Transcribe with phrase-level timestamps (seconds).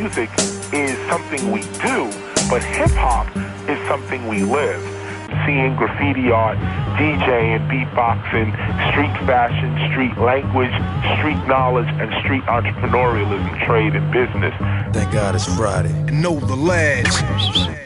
[0.00, 0.30] music
[0.72, 1.98] is something we do,
[2.48, 3.26] but hip hop
[3.68, 4.82] is something we live.
[5.44, 6.58] Seeing graffiti art,
[6.98, 8.48] DJing, beatboxing,
[8.90, 10.72] street fashion, street language,
[11.18, 14.54] street knowledge, and street entrepreneurialism, trade, and business.
[14.94, 15.92] Thank God it's Friday.
[16.08, 17.22] And know the lads.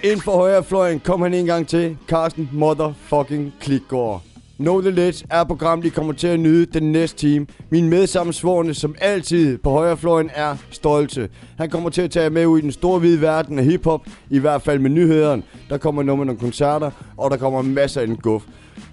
[0.02, 1.96] Ind for højrefløjen kom han en gang til.
[2.08, 4.33] Carsten Motherfucking Klikgaard.
[4.58, 7.46] Know the Ledge er program, de kommer til at nyde den næste time.
[7.70, 11.28] Min medsammensvorene, som altid på højrefløjen, er stolte.
[11.58, 14.38] Han kommer til at tage med ud i den store hvide verden af hiphop, i
[14.38, 15.42] hvert fald med nyhederne.
[15.70, 18.42] Der kommer nummer nogle koncerter, og der kommer masser af en guf.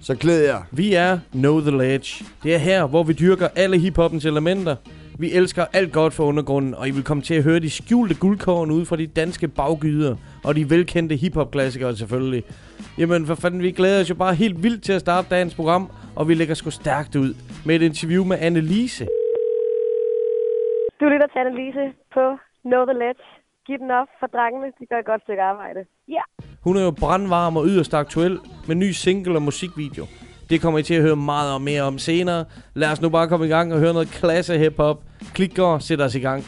[0.00, 0.62] Så glæder jeg.
[0.70, 2.24] Vi er Know The Ledge.
[2.42, 4.76] Det er her, hvor vi dyrker alle hiphoppens elementer.
[5.18, 8.14] Vi elsker alt godt for undergrunden, og I vil komme til at høre de skjulte
[8.14, 12.44] guldkorn ud fra de danske baggyder, og de velkendte hiphop-klassikere selvfølgelig.
[12.98, 15.90] Jamen for fanden, vi glæder os jo bare helt vildt til at starte dagens program,
[16.16, 17.34] og vi lægger sgu stærkt ud
[17.66, 19.04] med et interview med Annelise.
[21.00, 21.84] Du lytter til Annelise
[22.14, 22.24] på
[22.64, 23.24] Know The Ledge.
[23.66, 25.80] Giv den op for drengene, de gør et godt stykke arbejde.
[26.08, 26.12] Ja!
[26.12, 26.24] Yeah.
[26.64, 30.04] Hun er jo brandvarm og yderst aktuel med ny single og musikvideo.
[30.50, 32.44] Det kommer I til at høre meget og mere om senere.
[32.74, 34.98] Lad os nu bare komme i gang og høre noget klasse hiphop.
[35.34, 36.44] Klik og sæt os i gang.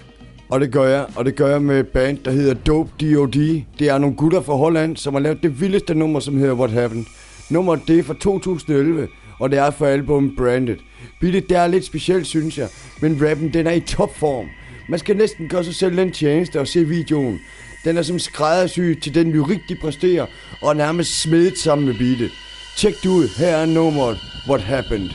[0.49, 3.63] Og det gør jeg, og det gør jeg med et band, der hedder Dope D.O.D.
[3.79, 6.71] Det er nogle gutter fra Holland, som har lavet det vildeste nummer, som hedder What
[6.71, 7.05] Happened.
[7.51, 10.77] Nummeret det er fra 2011, og det er fra albumet Branded.
[11.21, 12.69] Beatet det er lidt specielt, synes jeg,
[13.01, 14.47] men rappen den er i topform.
[14.89, 17.41] Man skal næsten gøre sig selv den tjeneste og se videoen.
[17.85, 20.27] Den er som skræddersyg til den lyrik, de præsterer,
[20.63, 22.31] og er nærmest smedet sammen med beatet.
[22.77, 25.11] Tjek det ud, her er nummeret What Happened.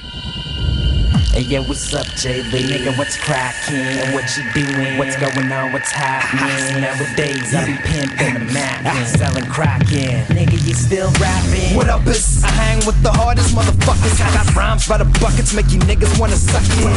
[1.30, 2.50] Hey yo, what's up, JB?
[2.50, 4.14] Nigga, what's crackin'?
[4.18, 4.98] What you doing?
[4.98, 5.72] What's going on?
[5.72, 6.82] What's happening?
[6.82, 10.26] Nowadays, I be pimping the Mac, selling crackin'.
[10.34, 11.78] Nigga, you still rapping?
[11.78, 12.44] What up, is?
[12.44, 14.18] I hang with the hardest motherfuckers.
[14.18, 16.90] I got rhymes by the buckets, make you niggas wanna suck it.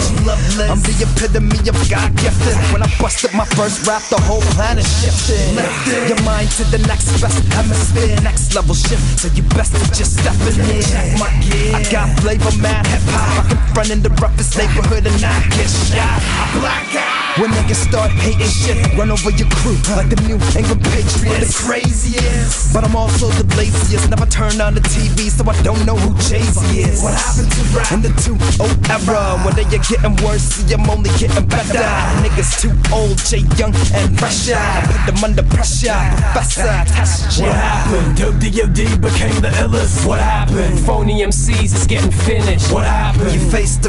[0.65, 2.57] I'm the epitome of God gifted.
[2.73, 5.61] When I busted my first rap, the whole planet shifted.
[5.61, 9.21] Lifted your mind to the next best hemisphere, next level shift.
[9.21, 10.81] So you best to just step in here.
[10.81, 11.77] Check my gear.
[11.77, 13.45] I got flavor, mad hip hop.
[13.45, 14.01] I can front in
[14.33, 16.21] roughest neighborhood and not get shot.
[16.25, 17.41] I black out.
[17.41, 21.49] When niggas start hating shit, run over your crew like the New England Patriots.
[21.49, 24.11] The craziest, but I'm also the laziest.
[24.11, 27.03] Never turn on the TV, so I don't know who Jay Z is.
[27.03, 28.37] What happened to rap in the 2
[28.93, 29.41] era?
[29.45, 31.81] When they are getting worse, see I'm only getting better.
[32.21, 34.61] Niggas too old, Jay Young and fresher.
[34.61, 35.97] I put them under pressure.
[36.37, 37.49] Professor, test ya.
[37.49, 38.17] What happened?
[38.21, 38.81] Dope D.O.D.
[39.01, 40.05] became the illest.
[40.05, 40.79] What happened?
[40.85, 42.71] Phony MCs is getting finished.
[42.71, 43.33] What happened?
[43.33, 43.81] You face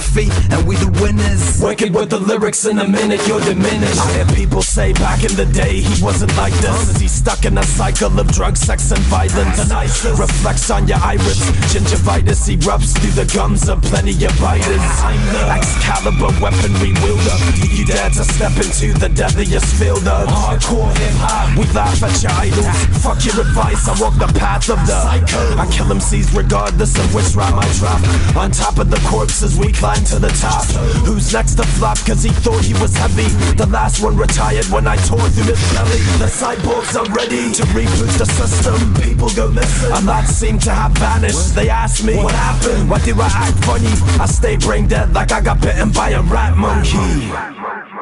[0.51, 1.61] and we the winners.
[1.61, 4.00] Wicked with the lyrics in a minute, you're diminished.
[4.00, 6.89] I hear people say back in the day he wasn't like this.
[6.89, 9.69] As he's stuck in a cycle of drugs, sex, and violence.
[9.69, 11.39] Nicest reflects on your iris.
[11.72, 14.83] Gingivitis erupts through the gums of plenty of biters.
[15.01, 17.38] I'm the Excalibur weaponry wielder.
[17.56, 21.57] Do you dare to step into the deadliest field of hardcore hip hop?
[21.57, 22.67] We laugh at your idols.
[23.03, 25.57] Fuck your advice, I walk the path of the psycho.
[25.57, 28.01] I kill MCs regardless of which rhyme I drop.
[28.35, 30.66] On top of the corpses, we climb to the top.
[31.06, 31.97] Who's next to flop?
[32.06, 33.29] Cause he thought he was heavy.
[33.56, 36.00] The last one retired when I tore through his belly.
[36.19, 38.94] The cyborgs are ready to reboot the system.
[39.01, 39.91] People go listen.
[39.91, 41.56] A lot seem to have vanished.
[41.56, 42.90] They ask me, what happened?
[42.90, 43.94] Why do I act funny?
[44.19, 47.93] I stay brain dead like I got bitten by a rat monkey.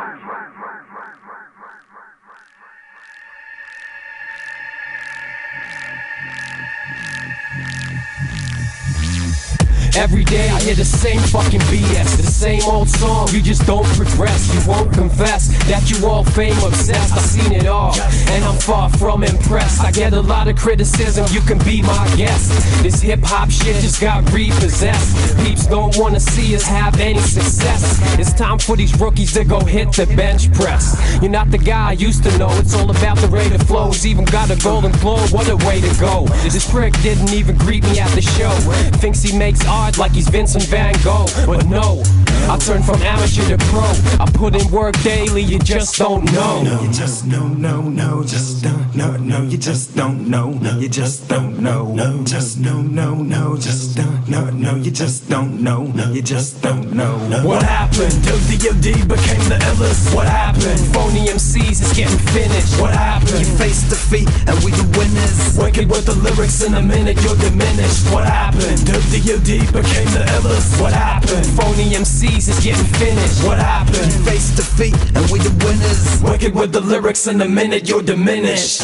[10.01, 13.28] Every day I hear the same fucking BS, the same old song.
[13.29, 17.13] You just don't progress, you won't confess that you all fame obsessed.
[17.13, 19.79] I've seen it all, and I'm far from impressed.
[19.79, 22.50] I get a lot of criticism, you can be my guest.
[22.81, 25.38] This hip hop shit just got repossessed.
[25.45, 28.01] Peeps don't wanna see us have any success.
[28.17, 30.97] It's time for these rookies to go hit the bench press.
[31.22, 33.91] You're not the guy I used to know, it's all about the rate of flow.
[33.91, 36.25] He's even got a golden globe, what a way to go.
[36.41, 38.50] This prick didn't even greet me at the show.
[38.97, 41.25] Thinks he makes art like he's Vincent Van Gogh.
[41.46, 42.03] But no,
[42.49, 43.81] I turn from amateur to pro.
[44.19, 46.61] I put in work daily, you just don't know.
[46.63, 50.89] No, you just no, no, no, just don't, no, no, you just don't know, you
[50.89, 55.61] just don't know, no, just no, no, no, just don't, no, no, you just don't
[55.61, 57.17] know, you just don't know.
[57.43, 58.13] What happened?
[58.25, 58.93] Dope D.O.D.
[59.05, 60.13] became the illest.
[60.13, 60.79] What happened?
[60.93, 62.79] Phony MCs is getting finished.
[62.79, 63.39] What happened?
[63.39, 65.57] You face defeat, and we the winners.
[65.57, 68.11] Wicked with the lyrics in a minute, you're diminished.
[68.11, 68.85] What happened?
[68.85, 69.59] Dope D.O.D.
[69.72, 70.81] became the illest.
[70.81, 71.45] What happened?
[71.57, 73.44] Phony MCs is getting finished.
[73.47, 74.12] What happened?
[74.14, 76.02] You face defeat, and we the winners.
[76.23, 78.82] Wicked with the lyrics in a minute, you're diminished.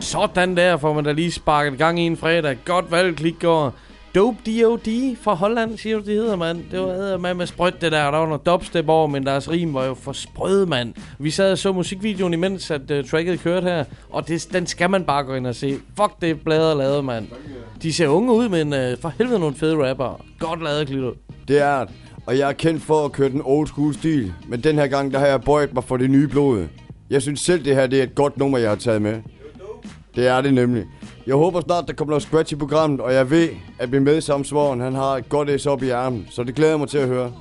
[0.00, 2.56] Sådan der får man da lige sparket gang i en fredag.
[2.64, 3.74] Godt valg, Klikgaard.
[4.14, 5.16] Dope D.O.D.
[5.20, 6.62] fra Holland, siger du, det hedder, mand.
[6.70, 8.10] Det var med med sprødt, det der.
[8.10, 10.94] Der var noget dubstep over, men deres rim var jo for sprød, mand.
[11.18, 13.84] Vi sad og så musikvideoen imens, at uh, tracket kørte her.
[14.10, 15.78] Og det, den skal man bare gå ind og se.
[15.96, 17.26] Fuck, det er bladet lavet, mand.
[17.82, 20.24] De ser unge ud, men uh, for helvede nogle fede rapper.
[20.38, 21.14] Godt lavet, Klito.
[21.48, 21.94] Det er det.
[22.26, 24.32] Og jeg er kendt for at køre den old school stil.
[24.48, 26.66] Men den her gang, der har jeg bøjet mig for det nye blod.
[27.10, 29.22] Jeg synes selv, det her det er et godt nummer, jeg har taget med.
[30.16, 30.84] Det er det nemlig.
[31.26, 33.48] Jeg håber snart, der kommer noget scratch i programmet, og jeg ved,
[33.78, 36.26] at min medsamsvoren, han har et godt S op i armen.
[36.30, 37.32] Så det glæder jeg mig til at høre.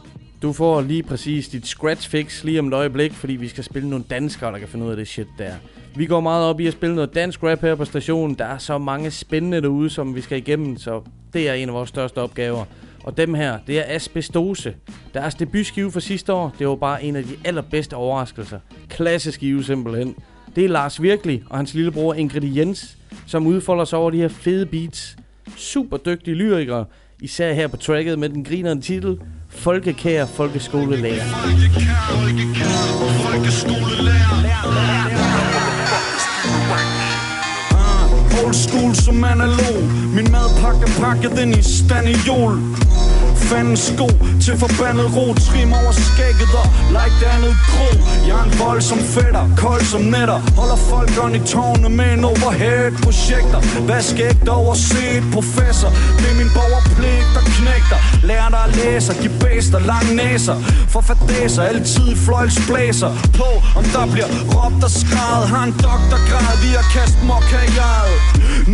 [0.41, 3.89] Du får lige præcis dit scratch fix lige om et øjeblik, fordi vi skal spille
[3.89, 5.53] nogle danskere, der kan finde ud af det shit der.
[5.95, 8.35] Vi går meget op i at spille noget dansk rap her på stationen.
[8.35, 11.01] Der er så mange spændende derude, som vi skal igennem, så
[11.33, 12.65] det er en af vores største opgaver.
[13.03, 14.75] Og dem her, det er Asbestose.
[15.13, 18.59] Deres debutskive for sidste år, det var bare en af de allerbedste overraskelser.
[18.89, 20.15] Klasse skive simpelthen.
[20.55, 24.27] Det er Lars Virkelig og hans lillebror Ingrid Jens, som udfolder sig over de her
[24.27, 25.15] fede beats.
[25.55, 26.85] Super dygtige lyrikere,
[27.21, 29.19] især her på tracket med den grinerende titel
[29.49, 31.23] Folkekære Folkeskolelærer.
[33.31, 34.21] Folkeskolelærer.
[38.45, 39.77] Old school som analog
[40.15, 42.80] Min madpakke pakket den i staniol
[43.51, 44.07] fanden sko
[44.45, 45.25] til forbandet ro.
[45.47, 46.67] Trim over skægget og
[46.97, 47.89] like det andet gro
[48.27, 52.09] Jeg er en vold som fætter, kold som netter Holder folk on i tårne med
[52.17, 53.59] en overhead projekter.
[53.87, 55.89] Hvad skægt over set professor.
[56.19, 57.99] Det er min borgerpligt der knægter.
[58.29, 60.57] Lær dig at læse, giv bæster, lang næser.
[60.93, 63.11] For fadæser, altid fløjlsblæser.
[63.39, 63.49] På
[63.79, 67.73] om der bliver råbt og skræd Har en doktorgrad, vi har kastet mokka i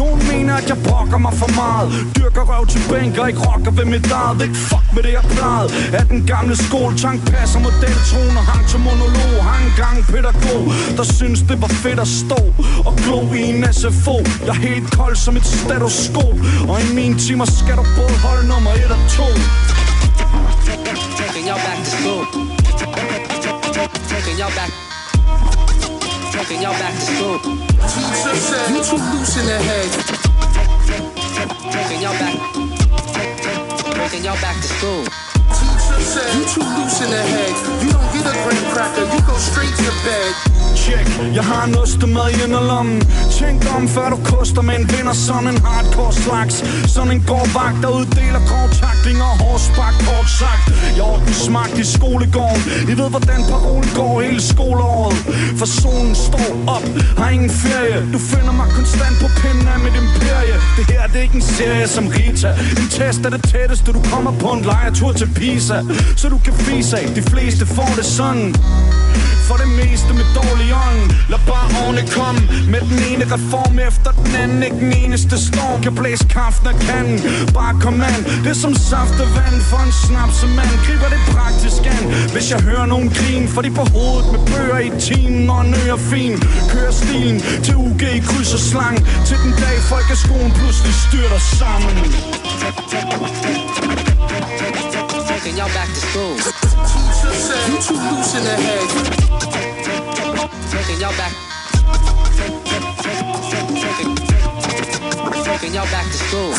[0.01, 1.87] Nogen mener at jeg brokker mig for meget.
[2.15, 4.37] Dyrker røv til bænker, ikke rocker ved mit eget
[4.69, 5.69] fuck med det jeg plejede
[5.99, 10.63] Af den gamle skole Tank passer modeltoner Hang til monolog Hang gang pædagog
[10.97, 12.41] Der synes det var fedt at stå
[12.87, 14.17] Og glo i en SFO
[14.47, 16.37] Jeg er helt kold som et stetoskop
[16.69, 19.23] Og i mine timer skal du både holde nummer 1 og 2
[21.17, 22.25] Taking y'all back to school.
[24.09, 24.71] Taking y'all back.
[26.31, 27.39] Taking y'all back to school.
[27.39, 29.89] Teacher said you too loose in the head.
[31.71, 32.56] Taking y'all back.
[34.09, 35.03] Taking y'all back to school.
[35.03, 37.51] You too loose in the head.
[37.83, 39.03] You don't get a graham cracker.
[39.03, 40.56] You go straight to bed.
[40.87, 41.07] Check,
[41.37, 42.37] jeg har en ostemad i
[42.69, 42.99] lommen
[43.37, 46.55] Tænk om, før du koster med en vinder Sådan en hardcore slags.
[46.95, 50.63] Sådan en gårdvagt, der uddeler grov takling og hårdspark Kort sagt,
[50.97, 52.61] jeg har den smagt i skolegården.
[52.91, 55.17] I ved, hvordan parolen går hele skoleåret.
[55.59, 56.85] For solen står op,
[57.19, 57.99] har ingen ferie.
[58.13, 60.57] Du finder mig konstant på pinden af mit imperie.
[60.77, 62.49] Det her, det er ikke en serie som Rita.
[62.81, 65.77] En test er det tætteste, du kommer på en lejetur til Pisa.
[66.21, 68.55] Så du kan fise af, de fleste får det sådan.
[69.47, 71.01] For meste med dårlig ånd.
[71.31, 72.41] Lad bare årene komme
[72.73, 75.77] Med den ene reform efter den anden Ikke den eneste storm.
[75.85, 77.19] Kan blæse kraften af kanden.
[77.57, 78.19] Bare kom an.
[78.43, 82.03] Det er som saft og vand for en snapsemand Griber det praktisk an.
[82.33, 85.73] Hvis jeg hører nogen grin For de på hovedet med bøger i timen Og en
[85.85, 86.33] øre fin.
[86.73, 88.97] Kører stilen til UG i kryds og slang
[89.27, 91.95] Til den dag folkeskolen pludselig styrter sammen.
[94.57, 94.86] Thank you.
[95.47, 96.35] Taking y'all back to school.
[96.35, 98.83] You too loose in the head.
[100.67, 101.31] Taking y'all back.
[105.45, 106.51] Taking y'all back to school.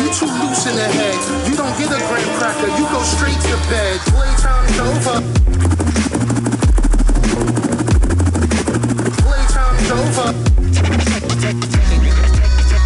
[0.00, 1.20] You too loose in the head.
[1.50, 2.68] You don't get a graham cracker.
[2.80, 4.00] You go straight to bed.
[4.08, 5.20] Playtime's over.
[9.20, 10.32] Playtime's over.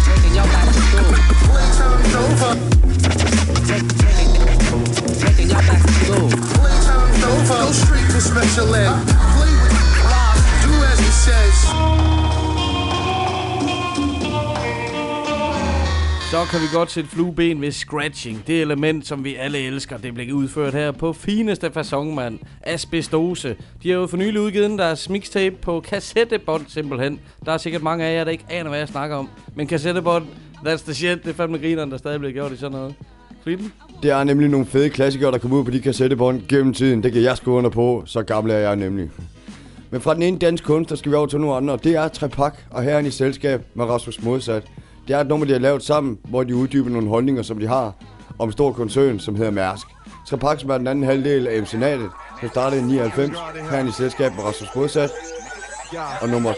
[0.03, 1.15] Taking y'all back to school.
[1.47, 2.74] Playtime's over.
[7.83, 8.93] Street for special ed.
[9.35, 9.75] Play with
[10.13, 10.39] live.
[10.65, 11.57] Do as he says.
[16.31, 18.43] Så kan vi godt sætte flueben ved scratching.
[18.47, 22.39] Det element, som vi alle elsker, det bliver udført her på fineste façon, mand.
[22.61, 23.55] Asbestose.
[23.83, 27.19] De har jo for nylig udgivet deres mixtape på kassettebånd, simpelthen.
[27.45, 29.29] Der er sikkert mange af jer, der ikke aner, hvad jeg snakker om.
[29.55, 30.25] Men kassettebånd,
[30.65, 31.23] that's the shit.
[31.23, 32.95] Det er fandme grineren, der stadig bliver gjort i sådan noget.
[33.45, 33.73] Flitten?
[34.03, 37.03] Det er nemlig nogle fede klassikere, der kommer ud på de kassettebånd gennem tiden.
[37.03, 39.09] Det kan jeg skrive under på, så gammel er jeg nemlig.
[39.89, 41.79] Men fra den ene dansk kunstner skal vi over til nogle andre.
[41.83, 44.63] Det er Trepak og herren i selskab med Rasmus Modsat.
[45.07, 47.67] Det er et nummer, de har lavet sammen, hvor de uddyber nogle holdninger, som de
[47.67, 47.93] har
[48.39, 49.87] om en stor koncern, som hedder Mærsk.
[50.27, 52.09] Trepak, som er den anden halvdel af MC Natet,
[52.39, 53.31] som startede i 99.
[53.71, 55.11] Herren i selskab med Rasmus Modsat.
[56.23, 56.51] Og nummer...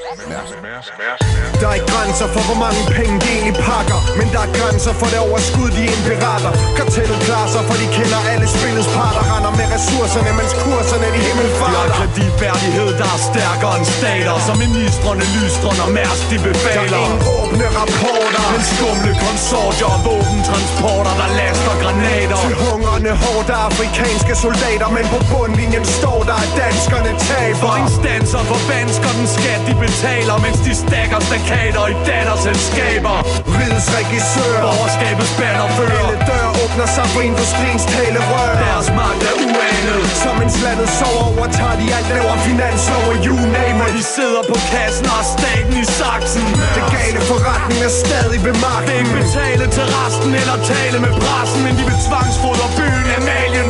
[1.60, 4.94] Der er ikke grænser for, hvor mange penge de egentlig pakker Men der er grænser
[5.00, 9.24] for det overskud, de indberetter Kartellet klarer sig, for de kender alle spillets parter.
[9.34, 14.36] Render med ressourcerne, mens kurserne de De har himmelfarter kreditværdighed, der er stærkere end stater.
[14.48, 18.44] Som ministrene, lystrene og mærsk, de Der befaler er ingen åbne rapporter.
[18.54, 22.40] Men skumle konsortier og våbentransporter, der laster granater.
[22.46, 28.42] Til hungrende hårde afrikanske soldater Men på bundlinjen står der, at danskerne For taber instanser
[28.52, 33.18] forvansker den skat, de betaler Mens de stakker stakater i datterselskaber.
[33.58, 38.52] Rigets regissør Borgerskabets bannerfører Alle døre åbner sig for industriens talerør.
[38.64, 40.02] Deres magt er uanet.
[40.22, 43.94] Så mens landet sover overtager de alt laver finanslov og you name it.
[43.98, 46.46] De sidder på kassen og staten i saksen.
[46.76, 48.94] Det gale forretning er stadig ved magten.
[49.00, 53.70] Ikke betale til resten eller tale med pressen Men de vil tvangsfodre byen Amalien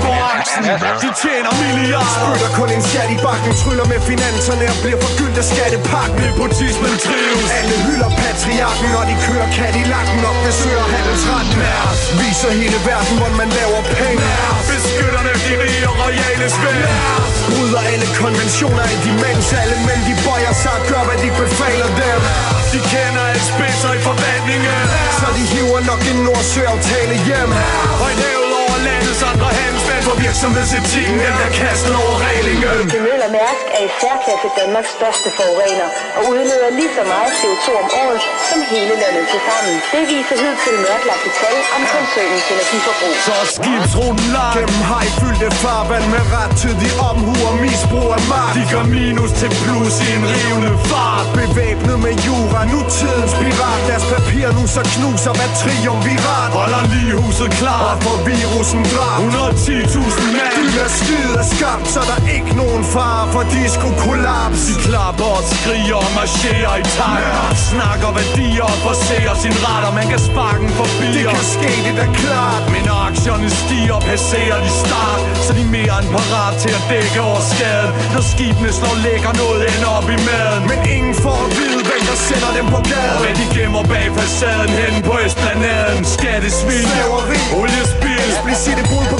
[0.65, 2.13] på De tjener milliarder.
[2.15, 6.17] Spytter kun en skat i bakken Tryller med finanserne og bliver forgyldt af skattepakken.
[6.25, 7.49] Nepotismen trives.
[7.59, 11.59] Alle hylder patriarken Når de kører Cadillac'en og Besøger handelsretten
[12.19, 14.25] Viser hele verden, hvordan man laver penge.
[14.71, 20.13] Beskytterne de rige og royale svær Bryder alle konventioner i de mens Alle mænd de
[20.25, 22.19] bøjer sig og gør hvad de befaler dem.
[22.73, 24.85] De kender alle spidser i forvandlingen.
[25.19, 27.51] Så de hiver nok en Nordsø-aftale hjem.
[28.01, 29.49] Og et hævet over landets andre
[29.87, 32.67] handelsmænd For virksomhedsetikken den der kastet over reglingen
[33.07, 37.67] Møller og Mærsk er i særklasse Danmarks største forurener og udleder lige så meget CO2
[37.83, 39.75] om året som hele landet til sammen.
[39.95, 43.15] Det viser hidtil mørklagte tal om koncernens energiforbrug.
[43.29, 44.53] Så skibsruten lang.
[44.57, 48.53] Gennem hajfyldte farvand med ret til de omhu og misbrug af magt.
[48.57, 51.27] De gør minus til plus i en rivende fart.
[51.39, 53.81] Bevæbnet med jura, nu tidens pirat.
[53.89, 59.23] Deres papir nu så knuser hvad triumvirat Holder lige huset Og klar for virusen dræbt
[59.77, 60.53] 110.000 mand.
[60.57, 65.29] Dynastiet er skabt, så der er ikke nogen fare for de skulle kollaps De klapper
[65.39, 67.57] og skriger og marcherer i takt.
[67.71, 69.91] Snakker værdier og forser sin retter.
[69.99, 72.63] Man kan sparke den forbi Det kan ske, det er klart.
[72.73, 75.21] Men når aktierne stiger, passerer de start.
[75.45, 77.91] Så de er mere end parat til at dække over skaden.
[78.15, 80.63] Når skibene slår lækker noget ender op i maden.
[80.71, 83.19] Men ingen får at vide, hvem der sender dem på Og gaden.
[83.23, 87.39] Hvad de gemmer bag facaden hen på Esplanaden Skattesvin, Slaveri.
[87.59, 89.17] oliespil Explicite brud på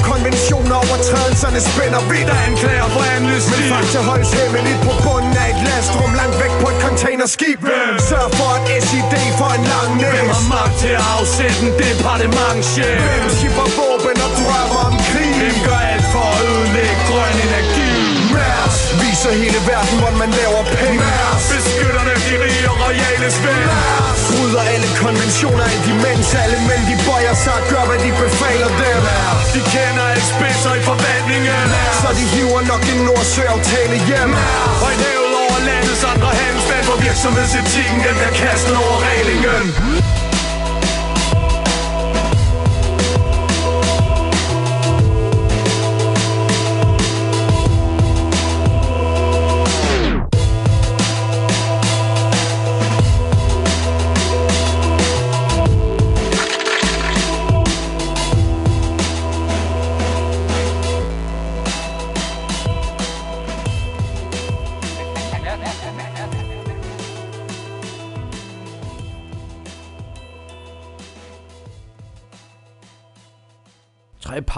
[0.48, 5.48] konventioner Overtrædelserne spænder vidt Der anklager for amnesty Men fakta holdes hemmeligt på bunden af
[5.52, 7.92] et lastrum Langt væk på et containerskib Hvem?
[8.10, 11.70] Sørg for at SID får en lang Hvem næs har magt til at afsætte en
[11.82, 12.98] departementchef?
[13.06, 17.92] Hvem skipper våben og drømmer om krig Hvem gør alt for at ødelægge grøn energi?
[18.34, 20.57] Mærs viser hele verden, hvor man laver
[22.88, 23.32] rige og
[24.28, 28.10] Bryder alle konventioner i de mens Alle mænd de bøjer sig og gør hvad de
[28.22, 29.00] befaler dem.
[29.54, 31.66] De kender ikke spidser i forvandlingen
[32.00, 34.30] Så de hiver nok en nordsøaftale hjem.
[34.82, 40.27] Og en hævet over landets andre handelsmænd For virksomhedsetikken den bliver kastet over reglingen.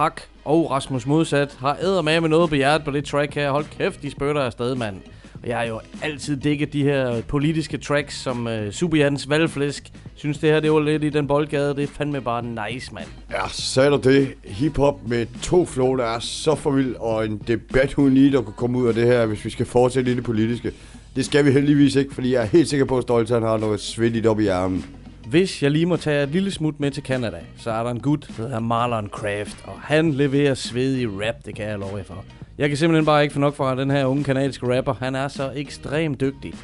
[0.01, 3.35] Tre Pak og Rasmus Modsat har æder med med noget på hjertet på det track
[3.35, 3.51] her.
[3.51, 4.97] Hold kæft, de spytter afsted, mand.
[5.43, 9.91] Og jeg har jo altid dækket de her politiske tracks som øh, Superjans valgflæsk.
[10.15, 11.75] Synes det her, det var lidt i den boldgade.
[11.75, 13.07] Det er fandme bare nice, mand.
[13.31, 14.35] Ja, så sagde du det.
[14.45, 18.43] Hip-hop med to flow, der er så for vild, og en debat hun lige, der
[18.43, 20.73] kunne komme ud af det her, hvis vi skal fortsætte i det politiske.
[21.17, 23.81] Det skal vi heldigvis ikke, fordi jeg er helt sikker på, at Stoltan har noget
[23.81, 25.00] svindigt op i armen.
[25.31, 28.01] Hvis jeg lige må tage et lille smut med til Canada, så er der en
[28.01, 32.03] gut, der hedder Marlon Craft, og han leverer svedig rap, det kan jeg love jer
[32.03, 32.25] for.
[32.59, 34.95] Jeg kan simpelthen bare ikke få nok fra den her unge kanadiske rapper.
[34.95, 36.55] Han er så ekstremt dygtig.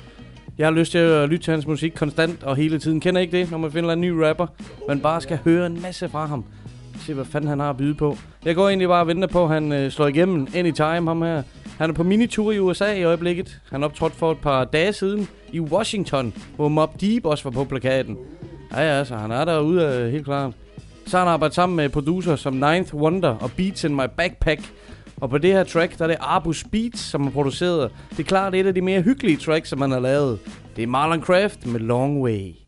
[0.58, 3.00] Jeg har lyst til at lytte til hans musik konstant og hele tiden.
[3.00, 4.46] Kender ikke det, når man finder en ny rapper?
[4.88, 6.44] Man bare skal høre en masse fra ham.
[7.00, 8.16] Se, hvad fanden han har at byde på.
[8.44, 11.42] Jeg går egentlig bare og venter på, at han øh, slår igennem anytime, ham her.
[11.78, 13.60] Han er på minitur i USA i øjeblikket.
[13.70, 17.64] Han optrådte for et par dage siden i Washington, hvor Mob Deep også var på
[17.64, 18.16] plakaten.
[18.72, 20.52] Ja, ja, så han er derude øh, helt klart.
[21.06, 24.72] Så har han arbejdet sammen med producer som Ninth Wonder og Beats in My Backpack.
[25.16, 27.90] Og på det her track, der er det Arbus Beats, som har produceret.
[28.10, 30.38] Det er klart et af de mere hyggelige tracks, som han har lavet.
[30.76, 32.65] Det er Marlon Craft med Long Way.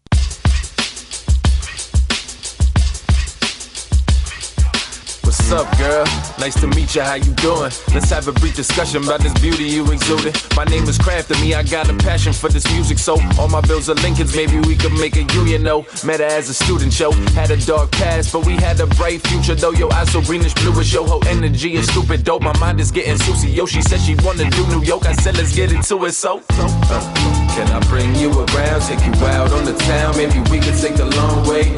[5.49, 6.05] What's up, girl?
[6.39, 7.01] Nice to meet you.
[7.01, 7.73] How you doing?
[7.95, 10.37] Let's have a brief discussion about this beauty you exuded.
[10.55, 12.99] My name is Craft, and me, I got a passion for this music.
[12.99, 14.37] So all my bills are Lincolns.
[14.37, 15.87] Maybe we could make a you know.
[16.05, 17.13] Met her as a student, yo.
[17.33, 19.71] Had a dark past, but we had a bright future, though.
[19.71, 21.07] Your eyes so greenish bluish, yo.
[21.07, 22.43] Whole energy is stupid dope.
[22.43, 23.65] My mind is getting sushi, yo.
[23.65, 25.07] She said she wanna do New York.
[25.07, 26.13] I said let's get into it.
[26.13, 27.15] So, uh,
[27.57, 30.15] can I bring you around, take you out on the town?
[30.15, 31.75] Maybe we could take the long way.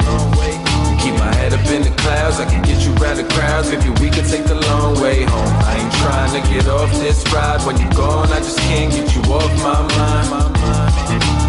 [1.01, 3.71] Keep my head up in the clouds, I can get you round the crowds.
[3.71, 5.53] Maybe we could take the long way home.
[5.65, 7.65] I ain't trying to get off this ride.
[7.65, 10.51] When you're gone, I just can't get you off my mind.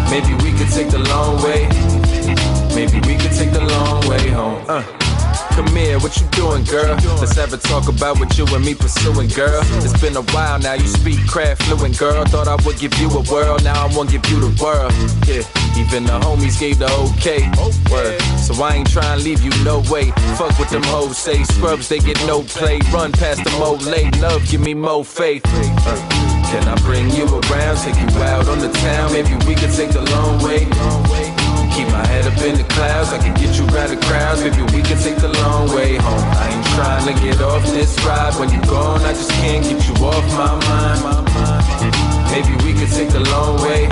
[0.09, 1.69] Maybe we could take the long way.
[2.73, 4.65] Maybe we could take the long way home.
[4.67, 5.12] Uh.
[5.55, 6.97] Come here, what you doing, girl?
[7.21, 9.61] Let's have a talk about what you and me pursuing, girl.
[9.85, 12.25] It's been a while now, you speak craft fluent, girl.
[12.25, 14.91] Thought I would give you a world, now I wanna give you the world.
[15.27, 15.45] Yeah,
[15.77, 17.45] even the homies gave the okay.
[17.91, 18.19] Word.
[18.39, 20.09] So I ain't trying to leave you no way.
[20.37, 22.79] Fuck with them hoes say, scrubs they get no play.
[22.91, 25.43] Run past them old late, love give me more faith.
[25.43, 29.13] Can I bring you around, take you out on the town?
[29.13, 30.67] Maybe we could take the long way.
[31.73, 34.43] Keep my head up in the clouds, I can get you round the crowds.
[34.43, 36.21] Maybe we can take the long way home.
[36.37, 38.33] I ain't trying to get off this ride.
[38.39, 41.01] When you're gone, I just can't get you off my mind.
[42.29, 43.89] Maybe we could take the long way.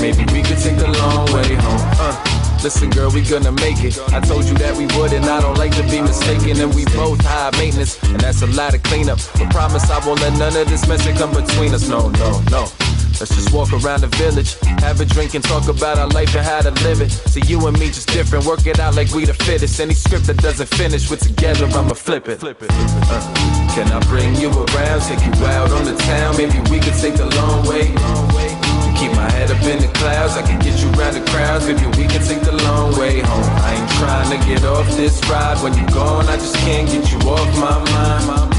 [0.00, 1.82] Maybe we could take the long way home.
[1.98, 2.38] Uh.
[2.62, 3.98] Listen, girl, we gonna make it.
[4.12, 6.60] I told you that we would, and I don't like to be mistaken.
[6.60, 9.18] And we both high maintenance, and that's a lot of cleanup.
[9.38, 11.88] But promise I won't let none of this mess come between us.
[11.88, 12.66] No, no, no.
[13.20, 16.46] Let's just walk around the village, have a drink and talk about our life and
[16.46, 17.10] how to live it.
[17.10, 19.80] See, you and me just different, work it out like we the fittest.
[19.80, 22.38] Any script that doesn't finish, we're together, I'ma flip it.
[22.38, 26.36] flip Uh, can I bring you around, take you out on the town?
[26.36, 27.90] Maybe we could take the long way.
[28.94, 31.66] Keep my head up in the clouds, I can get you round the crowds.
[31.66, 33.50] Maybe we can take the long way home.
[33.66, 35.58] I ain't trying to get off this ride.
[35.62, 38.54] When you're gone, I just can't get you off my mind.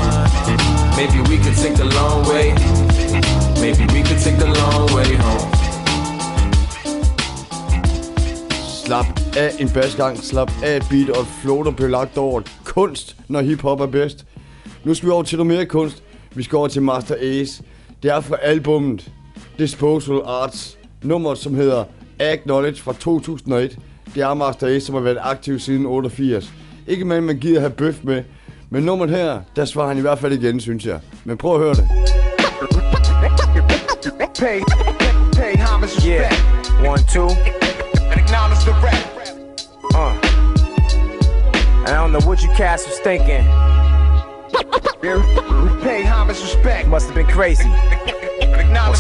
[1.00, 3.39] Maybe we could take the long way.
[3.62, 5.52] Maybe we could take the long way home.
[8.86, 9.06] Slap
[9.38, 13.16] af en basgang, slap af et beat og et flow, der bliver lagt over kunst,
[13.28, 14.26] når hiphop er bedst.
[14.84, 16.04] Nu skal vi over til noget mere kunst.
[16.36, 17.64] Vi skal over til Master Ace.
[18.04, 19.12] Det er fra albummet
[19.58, 20.78] Disposal Arts.
[21.04, 21.84] nummer som hedder
[22.20, 23.78] Acknowledge fra 2001.
[24.16, 26.54] Det er Master Ace, som har været aktiv siden 88.
[26.88, 28.24] Ikke med, man gider have bøf med.
[28.70, 31.00] Men nummeret her, der svarer han i hvert fald igen, synes jeg.
[31.24, 31.88] Men prøv at høre det.
[34.40, 34.64] Pay,
[35.34, 36.32] pay homage respect.
[36.32, 36.88] Yeah.
[36.88, 37.28] One, two.
[37.28, 39.06] And acknowledge the rap.
[39.94, 40.18] Uh.
[41.86, 43.44] I don't know what you cats was thinking.
[45.82, 46.88] Pay homage respect.
[46.88, 47.70] Must have been crazy.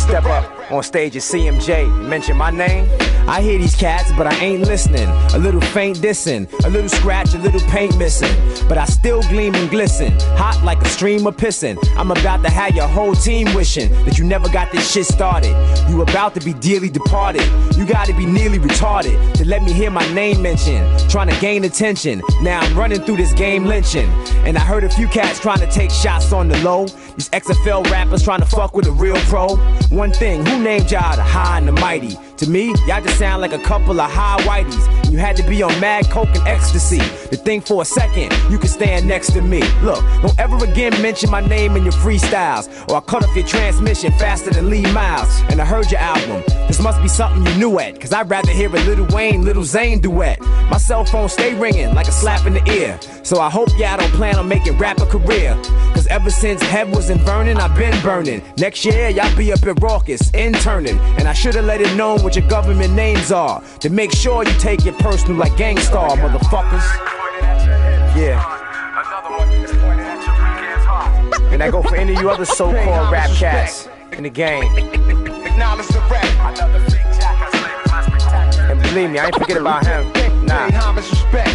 [0.10, 2.90] Step up on stage at CMJ mention my name.
[3.28, 5.08] I hear these cats, but I ain't listening.
[5.36, 8.34] A little faint dissing, a little scratch, a little paint missing.
[8.68, 11.78] But I still gleam and glisten, hot like a stream of pissing.
[11.96, 15.56] I'm about to have your whole team wishing that you never got this shit started.
[15.88, 17.46] You about to be dearly departed.
[17.78, 20.84] You gotta be nearly retarded to let me hear my name mentioned.
[21.08, 22.24] Trying to gain attention.
[22.42, 24.10] Now I'm running through this game lynching.
[24.46, 26.88] And I heard a few cats trying to take shots on the low.
[27.20, 29.58] These XFL rappers trying to fuck with a real pro.
[29.90, 32.18] One thing, who named y'all the high and the mighty?
[32.40, 35.12] To me, y'all just sound like a couple of high whiteys.
[35.12, 37.00] You had to be on mad coke and ecstasy.
[37.00, 39.62] To think for a second, you could stand next to me.
[39.82, 43.46] Look, don't ever again mention my name in your freestyles, or I'll cut off your
[43.46, 45.42] transmission faster than Lee Miles.
[45.50, 46.42] And I heard your album.
[46.68, 49.66] This must be something you knew at, cause I'd rather hear a Little Wayne, Little
[49.66, 50.40] Zane duet.
[50.40, 52.98] My cell phone stay ringing like a slap in the ear.
[53.24, 55.60] So I hope y'all don't plan on making rap a career.
[55.94, 58.42] Cause ever since Head was in Vernon, I've been burning.
[58.58, 60.98] Next year, y'all be up at Raucus, interning.
[61.18, 63.60] And I should've let it known what your government names are.
[63.80, 66.86] To make sure you take it personal like Gangstar, motherfuckers.
[68.16, 68.38] Yeah.
[71.52, 74.62] And I go for any of you other so-called rap cats in the game.
[75.44, 76.60] Acknowledge the rap.
[78.70, 80.46] And believe me, I ain't forget about him.
[80.46, 81.50] Nah, respect.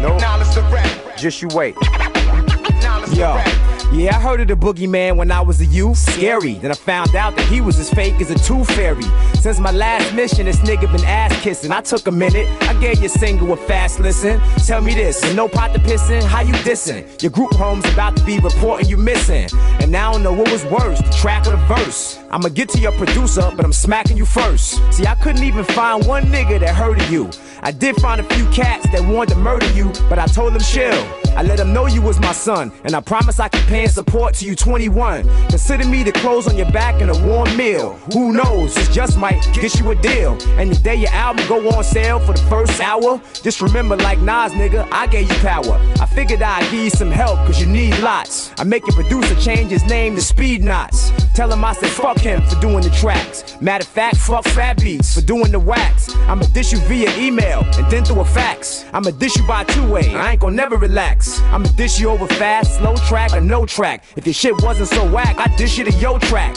[0.00, 0.16] nope.
[0.16, 1.16] Acknowledge the rap.
[1.16, 1.76] Just you wait.
[1.76, 3.65] Acknowledge the Yo.
[3.92, 5.96] Yeah, I heard of the boogeyman when I was a youth.
[5.96, 6.54] Scary.
[6.54, 9.04] Then I found out that he was as fake as a tooth fairy.
[9.40, 11.70] Since my last mission, this nigga been ass kissing.
[11.70, 12.46] I took a minute.
[12.62, 14.40] I gave you a single a fast listen.
[14.66, 17.22] Tell me this, and no pot to pissin', how you dissing?
[17.22, 19.48] Your group home's about to be reporting you missing.
[19.80, 22.18] And I don't know what was worse, the track or the verse.
[22.30, 24.80] I'ma get to your producer, but I'm smacking you first.
[24.92, 27.30] See, I couldn't even find one nigga that heard of you.
[27.62, 30.62] I did find a few cats that wanted to murder you, but I told them
[30.62, 31.06] chill.
[31.36, 34.34] I let them know you was my son, and I promise I can pay support
[34.34, 35.24] till you 21.
[35.48, 37.94] Consider me the clothes on your back and a warm meal.
[38.12, 40.32] Who knows, this just might get you a deal.
[40.58, 44.18] And the day your album go on sale for the first hour, just remember like
[44.20, 45.80] Nas, nigga, I gave you power.
[46.00, 48.52] I figured I'd give you some help, cause you need lots.
[48.58, 51.10] I make your producer change his name to Speed Knots.
[51.34, 53.60] Tell him I said fuck him for doing the tracks.
[53.60, 56.14] Matter of fact, fuck Fat Beats for doing the wax.
[56.28, 58.84] I'ma dish you via email and then through a fax.
[58.92, 61.40] I'ma dish you by two way, I ain't gonna never relax.
[61.52, 64.04] I'ma dish you over fast, slow track, or no track.
[64.16, 66.56] If your shit wasn't so whack, I dish you to your track.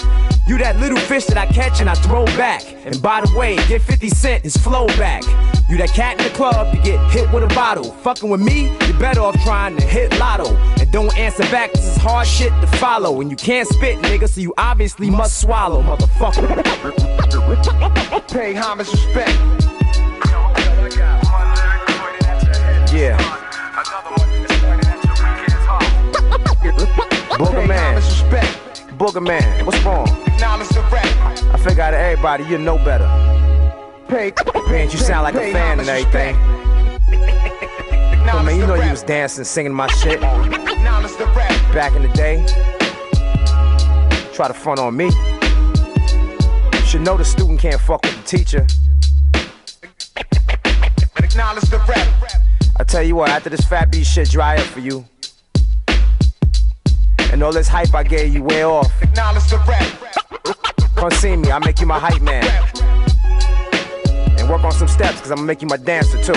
[0.50, 2.64] You that little fish that I catch and I throw back.
[2.84, 5.22] And by the way, get 50 Cent his flow back.
[5.70, 7.92] You that cat in the club, you get hit with a bottle.
[8.02, 10.56] Fucking with me, you better off trying to hit lotto.
[10.80, 13.22] And don't answer back, this is hard shit to follow.
[13.22, 16.48] And you can't spit, nigga, so you obviously must swallow, motherfucker.
[18.28, 19.38] Pay homage respect.
[22.92, 23.20] Yeah.
[27.38, 28.02] Booger man.
[28.98, 30.29] Booger man, what's wrong?
[30.42, 31.06] Rap.
[31.54, 33.06] I figure out of everybody, you know better.
[34.08, 34.32] Pay.
[34.70, 36.36] Man, you sound like a fan and everything.
[38.26, 41.74] But man, you know you was dancing, singing my shit Acknowledge the rap.
[41.74, 42.46] back in the day.
[44.34, 45.06] Try to front on me.
[46.74, 48.66] You should know the student can't fuck with the teacher.
[51.18, 52.08] Acknowledge the rap.
[52.78, 55.06] I tell you what, after this fat beat shit dry up for you,
[57.40, 60.96] and all this hype I gave you wear off, Acknowledge the rap.
[60.98, 62.44] come see me, I'll make you my hype man.
[64.38, 66.34] And work on some steps, cause I'm gonna make you my dancer too.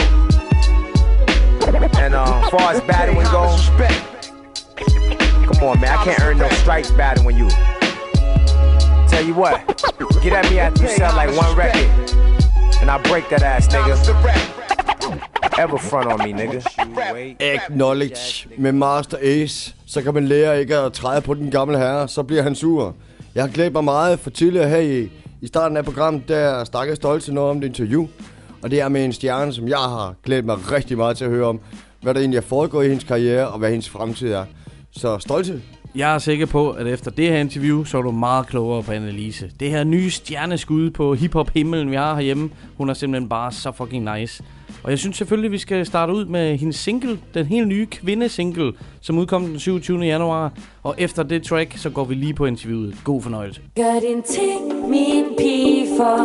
[1.98, 3.68] And uh, far as battling goes,
[5.50, 7.48] come on man, I can't earn no stripes battling you.
[9.08, 9.66] Tell you what,
[10.22, 11.90] get at me after you sell like one record,
[12.80, 14.61] and I'll break that ass, nigga.
[15.58, 16.60] Ever front on me, nigga.
[17.40, 22.08] Acknowledge med Master Ace, så kan man lære ikke at træde på den gamle herre,
[22.08, 22.94] så bliver han sur.
[23.34, 25.10] Jeg har glædet mig meget for tidligere her i,
[25.40, 28.06] i starten af programmet, der stak jeg stolt til noget om det interview.
[28.62, 31.30] Og det er med en stjerne, som jeg har glædet mig rigtig meget til at
[31.30, 31.60] høre om,
[32.02, 34.44] hvad der egentlig er foregået i hendes karriere, og hvad hendes fremtid er.
[34.90, 35.62] Så stolte.
[35.94, 38.92] Jeg er sikker på, at efter det her interview, så er du meget klogere på
[38.92, 39.50] Annelise.
[39.60, 44.16] Det her nye stjerneskud på hiphop-himmelen, vi har herhjemme, hun er simpelthen bare så fucking
[44.16, 44.42] nice.
[44.84, 48.72] Og jeg synes selvfølgelig, vi skal starte ud med hendes single, den helt nye kvindesingle,
[49.00, 49.98] som udkom den 27.
[49.98, 50.52] januar.
[50.82, 52.96] Og efter det track, så går vi lige på interviewet.
[53.04, 53.60] God fornøjelse.
[53.76, 56.16] Gør din ting, min pige, for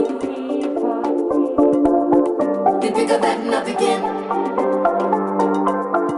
[2.82, 4.18] Vi bygger verden op igen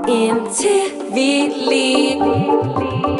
[0.09, 0.81] Indtil
[1.13, 3.18] vi lige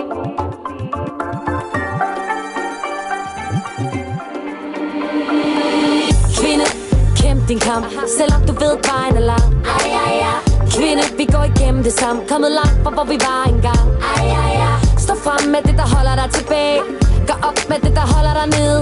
[7.49, 7.85] din kamp.
[8.17, 9.47] Selvom du ved, vejen er lang.
[9.75, 10.41] Ej, ej, ej.
[10.73, 12.21] Kvinde, vi går igennem det samme.
[12.29, 13.85] Kommet langt fra, hvor vi var engang.
[14.15, 14.79] Ej, ej, ej.
[14.97, 16.79] Stå frem med det, der holder dig tilbage.
[17.27, 18.79] Gør op med det, der holder dig ned.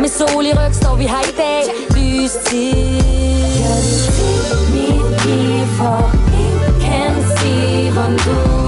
[0.00, 1.62] Med sol i ryg står vi her i dag.
[1.96, 2.74] Lys til
[3.62, 4.36] Gør det til
[4.74, 6.00] mit liv For
[6.42, 8.61] ingen kan sige, hvordan du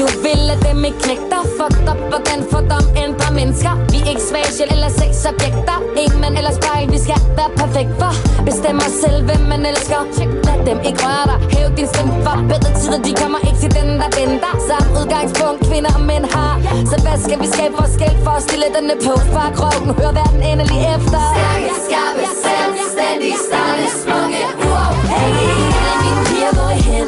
[0.00, 3.72] du vil, at dem ikke knægter Fucked up, hvordan får dem ændre mennesker.
[3.92, 5.76] Vi er ikke svage eller sexobjekter.
[6.02, 8.12] Ingen mand eller spejl, vi skal være perfekt for.
[8.48, 10.00] Bestemmer selv, hvem man elsker.
[10.16, 12.36] Check, Lad dem ikke røre dig, hæv din stemme for.
[12.50, 14.52] Bedre tider, de kommer ikke til den, der venter.
[14.68, 16.54] Samme udgangspunkt, kvinder og mænd har.
[16.90, 18.34] Så hvad skal vi skabe forskel for?
[18.38, 21.20] At stille denne på fra røv, Hør verden endelig efter.
[21.34, 25.68] Stærke, skarpe, selvstændige, stærke, smukke, uafhængige.
[25.88, 27.06] Alle mine piger, hvor er I hen?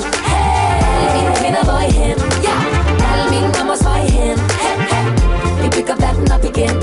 [0.94, 2.21] Alle mine kvinder, hvor er I hen?
[6.56, 6.76] Igen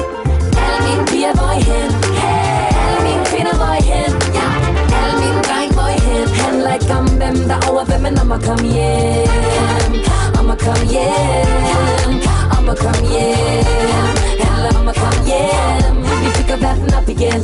[0.66, 1.92] Alle mine piger, hvor I hen?
[2.22, 4.12] Hey, alle mine kvinder, hvor I hen?
[4.38, 4.48] Ja,
[4.92, 5.04] Yeah.
[5.04, 6.28] alle mine dreng, hvor I hen?
[6.44, 9.94] Handler ikke om hvem der er over hvem, men om at komme hjem
[10.40, 12.16] Om at komme hjem
[12.58, 17.42] Om at komme hjem Handler om at komme hjem Vi bygger verden op igen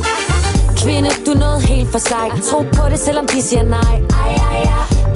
[0.80, 3.94] Kvinde, du er noget helt for sig Tro på det, selvom de siger nej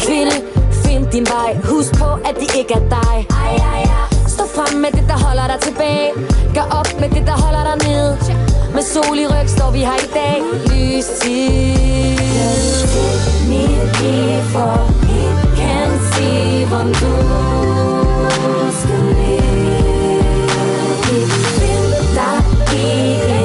[0.05, 0.37] Kvinde,
[0.85, 4.10] find din vej Husk på, at det ikke er dig Ej, ej, ej.
[4.61, 6.11] Frem med det, der holder dig tilbage.
[6.55, 8.09] Gør op med det, der holder dig ned.
[8.75, 10.37] Med sol i ryg står vi her i dag.
[10.71, 11.51] Lys til
[13.51, 14.75] Mit liv for
[15.19, 16.31] ingen kan se,
[16.71, 17.15] hvor du
[18.81, 20.21] skal leve.
[21.17, 22.39] Ikke find dig
[22.73, 22.87] i
[23.33, 23.40] en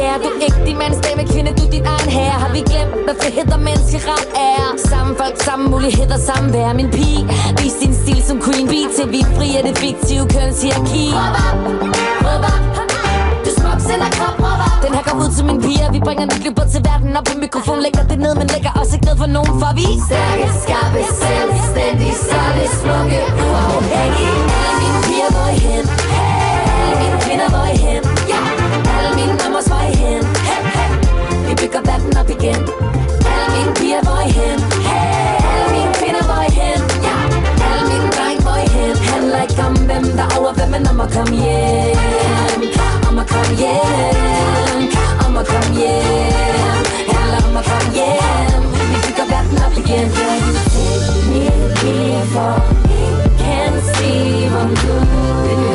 [0.00, 2.36] karriere Du er ikke din mands dame, kvinde, du er din egen herre.
[2.42, 4.64] Har vi glemt, hvad frihed og menneskeret er?
[4.90, 7.22] Samme folk, samme muligheder, samme vær Min pige,
[7.60, 11.04] vis din stil som queen bee Til vi fri af det fiktive kønshierarki.
[11.18, 11.58] Råb op,
[12.26, 12.62] råb op.
[13.44, 14.76] Du smuk, sender krop, råb op.
[14.84, 17.10] Den her rækker ud til mine piger Vi bringer nyt liv på til verden.
[17.18, 19.52] Op på mikrofon Lægger det ned, men lægger også ikke ned for nogen.
[19.60, 24.36] For vi er stærke, skarpe, selvstændige Solide, smukke, uafhængige.
[24.64, 25.84] Alle mine piger, hvor er I hen?
[26.82, 28.29] Alle mine kvinder, hvor er I hen?
[31.60, 32.62] Vi bygger verden op igen
[33.32, 34.58] Alle mine piger, hvor er I hen?
[35.52, 36.80] Alle mine kvinder, hvor er I hen?
[37.06, 37.16] Ja,
[37.68, 38.96] alle mine dreng, hvor er I hen?
[39.10, 42.60] Handler ikke om hvem der er over hvem, men om at komme hjem
[43.08, 44.84] Om at komme hjem
[45.26, 50.48] Om at komme hjem Handler om at komme hjem Vi bygger verden op igen Take
[51.30, 51.42] me,
[51.82, 51.96] me
[52.32, 52.54] for
[53.42, 55.69] Can't see om du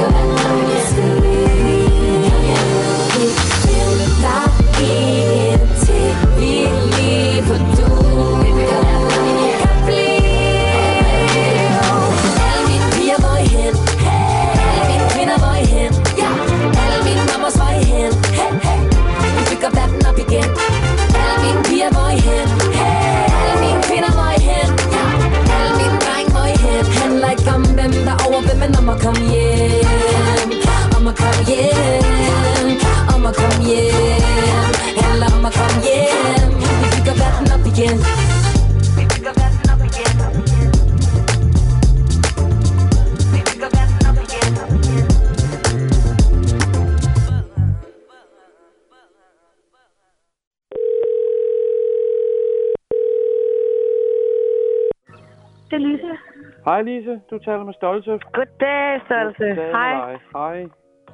[56.76, 58.20] Hej Lise, du taler med Stolte.
[58.34, 60.18] Goddag, med Hej.
[60.34, 60.66] Hej.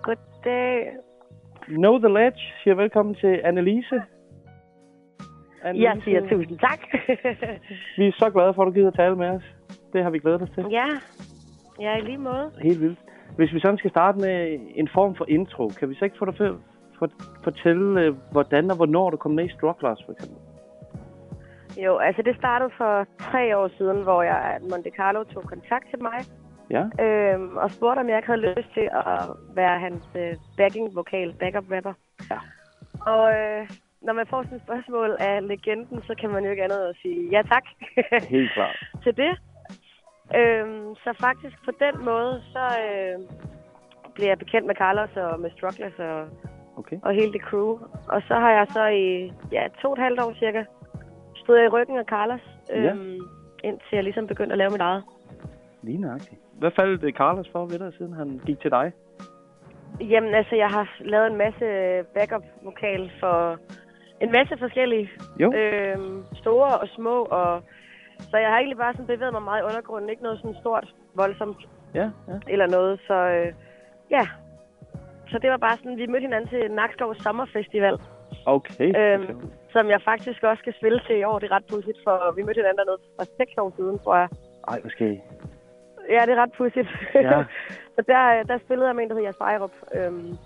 [0.02, 0.92] Goddag.
[1.68, 4.02] Know the Ledge siger velkommen til Annelise.
[5.64, 6.80] Jeg siger tusind tak.
[7.98, 9.44] Vi er så glade for, at du gider at tale med os.
[9.94, 10.66] Det har vi glædet os til.
[10.72, 10.88] ja,
[11.80, 12.52] ja, i lige måde.
[12.62, 13.00] Helt vildt.
[13.36, 16.26] Hvis vi sådan skal starte med en form for intro, kan vi så ikke få
[16.26, 16.60] dig for,
[17.00, 17.08] for,
[17.44, 20.51] fortælle, øh, hvordan og hvornår du kom med i Strugglers, for eksempel?
[21.78, 26.02] Jo, altså det startede for tre år siden, hvor jeg Monte Carlo tog kontakt til
[26.02, 26.20] mig
[26.70, 26.84] Ja?
[27.06, 29.20] øhm, og spurgte, om jeg ikke havde lyst til at
[29.56, 31.94] være hans øh, backing-vokal, backup-rapper.
[32.32, 32.40] Ja.
[33.14, 33.70] Og øh,
[34.02, 36.90] når man får sådan et spørgsmål af legenden, så kan man jo ikke andet end
[36.90, 37.64] at sige ja tak
[38.36, 38.76] Helt klart.
[39.04, 39.34] til det.
[40.36, 43.20] Øhm, så faktisk på den måde, så øh,
[44.16, 46.28] blev jeg bekendt med Carlos og med Strugglers og,
[46.78, 46.98] Okay.
[47.04, 47.80] og hele det crew.
[48.08, 50.64] Og så har jeg så i ja, to og et halvt år cirka
[51.44, 52.76] stod jeg i ryggen af Carlos, Ja.
[52.92, 53.20] øhm,
[53.64, 55.04] indtil jeg ligesom begyndte at lave mit eget.
[55.82, 56.42] Lige nøjagtigt.
[56.60, 58.92] Hvad faldt Carlos for ved dig, siden han gik til dig?
[60.02, 61.66] Jamen altså, jeg har lavet en masse
[62.16, 63.58] backup-vokal for
[64.22, 65.10] en masse forskellige.
[65.40, 65.54] Jo.
[65.54, 67.64] Øhm, store og små, og
[68.20, 70.10] så jeg har egentlig bare sådan bevæget mig meget i undergrunden.
[70.10, 71.58] Ikke noget sådan stort, voldsomt
[71.94, 72.38] Ja, ja.
[72.48, 73.54] eller noget, så øh,
[74.12, 74.28] ja.
[75.32, 77.98] Så det var bare sådan, vi mødte hinanden til Nakskov Sommerfestival,
[78.46, 78.90] Okay.
[79.00, 81.40] øhm, som jeg faktisk også skal spille til i år.
[81.40, 84.30] Det er ret pudsigt, for vi mødte hinanden dernede for seks år siden, tror jeg.
[84.68, 85.20] Ej, I?
[86.10, 86.90] Ja, det er ret pudsigt.
[87.16, 87.44] Ja.
[87.96, 89.72] så der, der spillede jeg med en, der hed Jas Ejrup.
[89.96, 90.38] Øhm,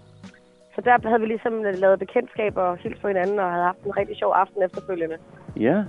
[0.76, 3.98] så der havde vi ligesom lavet bekendtskaber og hils på hinanden, og havde haft en
[3.98, 5.18] rigtig sjov aften efterfølgende.
[5.60, 5.84] Ja.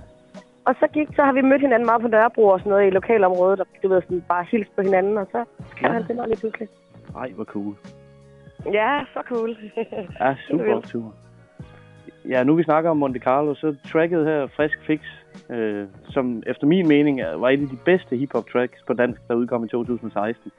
[0.64, 2.90] Og så gik, så har vi mødt hinanden meget på Nørrebro og sådan noget i
[2.90, 5.44] lokalområdet, og du ved, sådan bare hils på hinanden, og så
[5.76, 5.92] kan Ja.
[5.92, 6.68] han det mig lige pludselig.
[7.16, 7.74] Ej, hvor cool.
[8.72, 9.56] Ja, så cool.
[10.20, 10.94] Ja, super vildt.
[12.28, 15.00] Ja, nu vi snakker om Monte Carlo, så tracket her, Frisk Fix,
[15.50, 19.34] øh, som efter min mening var et af de bedste hiphop tracks på dansk, der
[19.34, 20.52] udkom i 2016.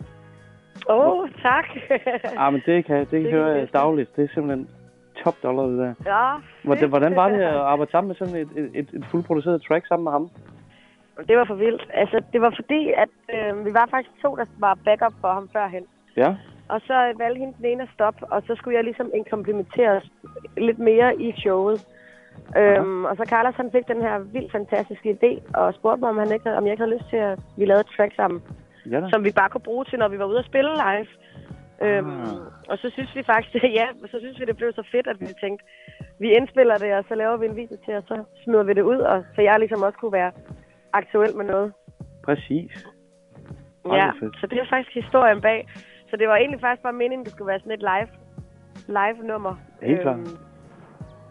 [0.90, 1.66] Åh, oh, tak.
[2.38, 4.16] Ah, men det kan, det Det kan er høre det jeg dagligt.
[4.16, 4.68] Det er simpelthen
[5.24, 5.94] top dollar, det der.
[6.06, 9.62] ja, Hvordan, hvordan var det at arbejde sammen med sådan et, et, et, et fuldproduceret
[9.62, 10.30] track sammen med ham?
[11.28, 11.88] Det var for vildt.
[11.94, 15.50] Altså, det var fordi, at øh, vi var faktisk to, der var backup for ham
[15.54, 15.84] førhen.
[16.18, 16.36] Ja?
[16.70, 20.02] Og så valgte hende den ene at stoppe, og så skulle jeg ligesom inkomplementere
[20.58, 21.88] lidt mere i showet.
[22.58, 26.18] Øhm, og så Carlos han fik den her vildt fantastiske idé, og spurgte mig, om,
[26.18, 28.42] han ikke, om jeg ikke havde lyst til, at vi lavede et track sammen,
[28.92, 29.10] Ja da.
[29.10, 31.08] som vi bare kunne bruge til, når vi var ude at spille live.
[31.82, 32.38] Øhm,
[32.70, 35.26] og så synes vi faktisk, ja, så synes vi, det blev så fedt, at vi
[35.44, 35.66] tænkte,
[36.20, 38.82] vi indspiller det, og så laver vi en video til, og så smider vi det
[38.82, 40.32] ud, og så jeg ligesom også kunne være
[40.94, 41.74] aktuel med noget.
[42.24, 42.88] Præcis.
[43.86, 45.68] Ej, Ja, så det er faktisk historien bag.
[46.10, 48.08] Så det var egentlig faktisk bare meningen, det skulle være sådan et live,
[48.88, 49.56] live nummer.
[49.82, 50.20] Helt klart.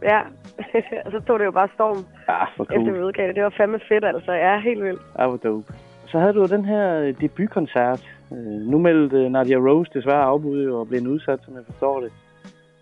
[0.02, 0.20] Ja,
[1.04, 1.96] og så tog det jo bare storm,
[2.28, 3.04] Ja, hvor efter vi cool.
[3.04, 3.34] udgav det.
[3.34, 4.32] Det var fandme fedt, altså.
[4.32, 5.00] Ja, helt vildt.
[5.18, 5.72] Ja, hvor dope.
[6.06, 8.02] Så havde du den her øh, debutkoncert.
[8.32, 8.38] Øh,
[8.72, 12.12] nu meldte Nadia Rose desværre afbud og blev en udsat, som jeg forstår det.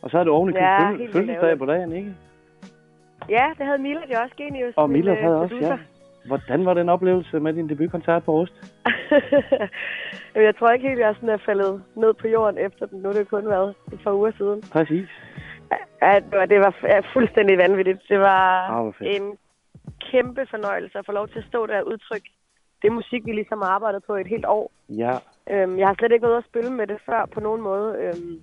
[0.03, 2.15] Og så havde du oven i Ja, fødselsdag på dagen, ikke?
[3.29, 4.75] Ja, det havde Mila jo også, Genius.
[4.77, 5.79] Og øh, havde også, ja.
[6.27, 8.55] Hvordan var den oplevelse med din debutkoncert på Rust?
[10.49, 12.99] jeg tror ikke helt, jeg sådan er faldet ned på jorden efter den.
[13.03, 14.63] Nu er det kun været et par uger siden.
[14.73, 15.09] Præcis.
[16.03, 17.99] Ja, det var, det var fuldstændig vanvittigt.
[18.09, 19.37] Det var Ah, en
[20.11, 22.31] kæmpe fornøjelse at få lov til at stå der og udtrykke
[22.83, 24.73] det musik, vi ligesom har arbejdet på i et helt år.
[24.89, 25.13] Ja,
[25.51, 27.97] Øhm, jeg har slet ikke været ude at spille med det før på nogen måde.
[28.03, 28.41] Øhm,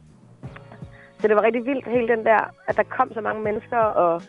[1.20, 4.22] så det var rigtig vildt, hele den der, at der kom så mange mennesker og,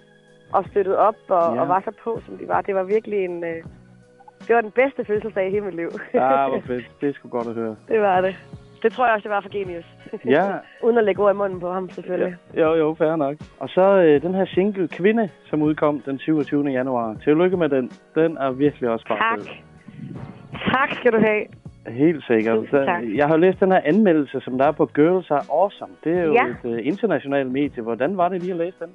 [0.53, 1.61] og støttede op og, Ja.
[1.61, 2.61] og var så på, som de var.
[2.61, 3.45] Det var virkelig en...
[3.45, 3.57] Øh,
[4.49, 5.89] det var den bedste fødselsdag i hele mit liv.
[6.15, 6.85] ja hvor fedt.
[7.01, 7.77] Det er sgu godt at høre.
[7.89, 8.37] det var det.
[8.83, 9.85] Det tror jeg også, det var for Genius.
[10.27, 10.45] Ja.
[10.85, 12.37] Uden at lægge ord i munden på ham, selvfølgelig.
[12.59, 13.37] Jo, jo, fair nok.
[13.61, 16.65] Og så øh, den her single Kvinde, som udkom den 27.
[16.71, 17.17] januar.
[17.25, 17.93] Tillykke med den.
[18.15, 19.39] Den er virkelig også bare Tak.
[19.39, 19.47] fed.
[20.71, 21.43] Tak skal du have.
[21.89, 22.59] Helt sikkert.
[22.59, 23.03] Tusind tak.
[23.15, 25.93] jeg har læst den her anmeldelse, som der er på Girls Are Awesome.
[26.05, 26.45] Det er jo Ja.
[26.47, 27.83] et uh, internationalt medie.
[27.83, 28.89] Hvordan var det lige at læse den?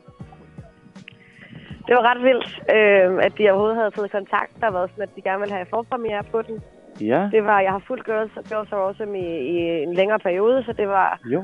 [1.87, 4.51] Det var ret vildt, øh, at de overhovedet havde fået kontakt.
[4.61, 6.61] Der var sådan, at de gerne ville have forpremiere på den.
[7.01, 10.63] Ja, Det var, jeg har fulgt Girls, Girls Are Awesome i, i en længere periode,
[10.63, 11.43] så det var, jo.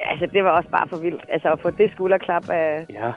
[0.00, 1.24] altså, det var også bare for vildt.
[1.28, 3.12] Altså at få det skulderklap af, Ja,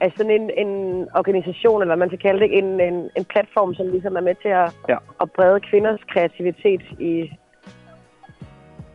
[0.00, 3.74] af sådan en, en organisation, eller hvad man skal kalde det, en, en, en platform,
[3.74, 4.96] som ligesom er med til at, Ja.
[5.20, 7.32] at brede kvinders kreativitet i,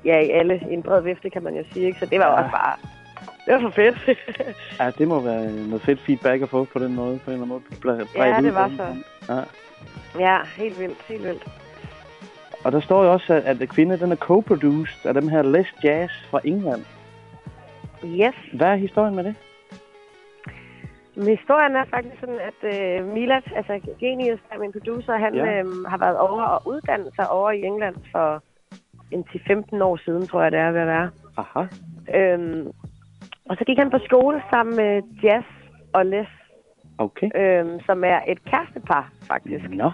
[0.05, 1.85] ja, i alle, i en bred vifte, kan man jo sige.
[1.85, 1.99] Ikke?
[1.99, 2.37] Så det var Ja.
[2.37, 2.75] også bare,
[3.45, 3.97] det var for fedt.
[4.79, 7.19] ja, det må være noget fedt feedback at få på den måde.
[7.25, 7.79] På en eller anden måde.
[7.81, 8.85] Bredt ja, det var så.
[9.33, 9.41] Ja.
[10.19, 11.47] Ja, helt vildt, helt vildt.
[12.65, 15.67] Og der står jo også, at, at Kvinde den er co-produced af dem her Les
[15.83, 16.85] Jazz fra England.
[18.05, 18.35] Yes.
[18.53, 19.35] Hvad er historien med det?
[21.15, 22.59] Men historien er faktisk sådan, at
[23.01, 25.59] øh, Milat, altså Genius, der er min producer, han Ja.
[25.59, 28.43] øhm, har været over og uddannet sig over i England for
[29.11, 31.09] en 10-15 år siden, tror jeg, det er ved at være.
[31.37, 31.65] Aha.
[32.15, 32.67] Øhm,
[33.49, 35.45] og så gik han på skole sammen med Jazz
[35.93, 36.27] og Les,
[36.97, 37.29] Okay.
[37.35, 39.69] øhm, som er et kærestepar, faktisk.
[39.69, 39.91] Nå,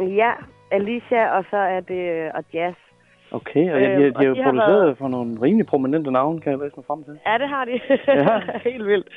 [0.00, 0.32] Ja,
[0.70, 2.76] Alicia, og så er det øh, og Jazz.
[3.32, 3.72] okay.
[3.74, 6.10] Og ja, de, Øhm, de, og de har jo produceret været- for nogle rimelig prominente
[6.10, 7.18] navne, kan jeg læse mig frem til.
[7.26, 7.80] Ja, det har de.
[8.08, 8.40] Ja.
[8.70, 9.08] Helt vildt.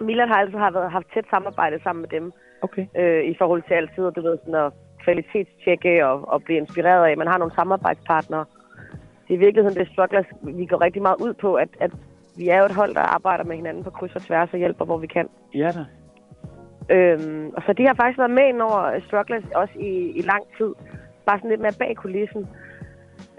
[0.00, 2.32] Milan har altid har været, haft tæt samarbejde sammen med dem.
[2.62, 2.86] Okay.
[2.98, 4.72] Øh, I forhold til altid, du ved, sådan at
[5.04, 7.16] kvalitetstjekke og, og blive inspireret af.
[7.16, 8.44] Man har nogle samarbejdspartnere.
[9.28, 10.26] Det er i virkeligheden det strugglers.
[10.42, 11.90] Vi går rigtig meget ud på, at, at
[12.38, 14.84] vi er jo et hold, der arbejder med hinanden på kryds og tværs og hjælper,
[14.84, 15.28] hvor vi kan.
[15.54, 15.84] Ja da.
[16.94, 20.44] Øhm, og så de har faktisk været med ind over Strugglers også i, i lang
[20.58, 20.70] tid.
[21.26, 22.42] Bare sådan lidt mere bag kulissen.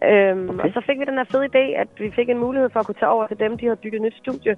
[0.09, 0.63] Øhm, okay.
[0.63, 2.85] Og så fik vi den her fede idé, at vi fik en mulighed for at
[2.85, 3.57] kunne tage over til dem.
[3.57, 4.55] De havde bygget et nyt studie.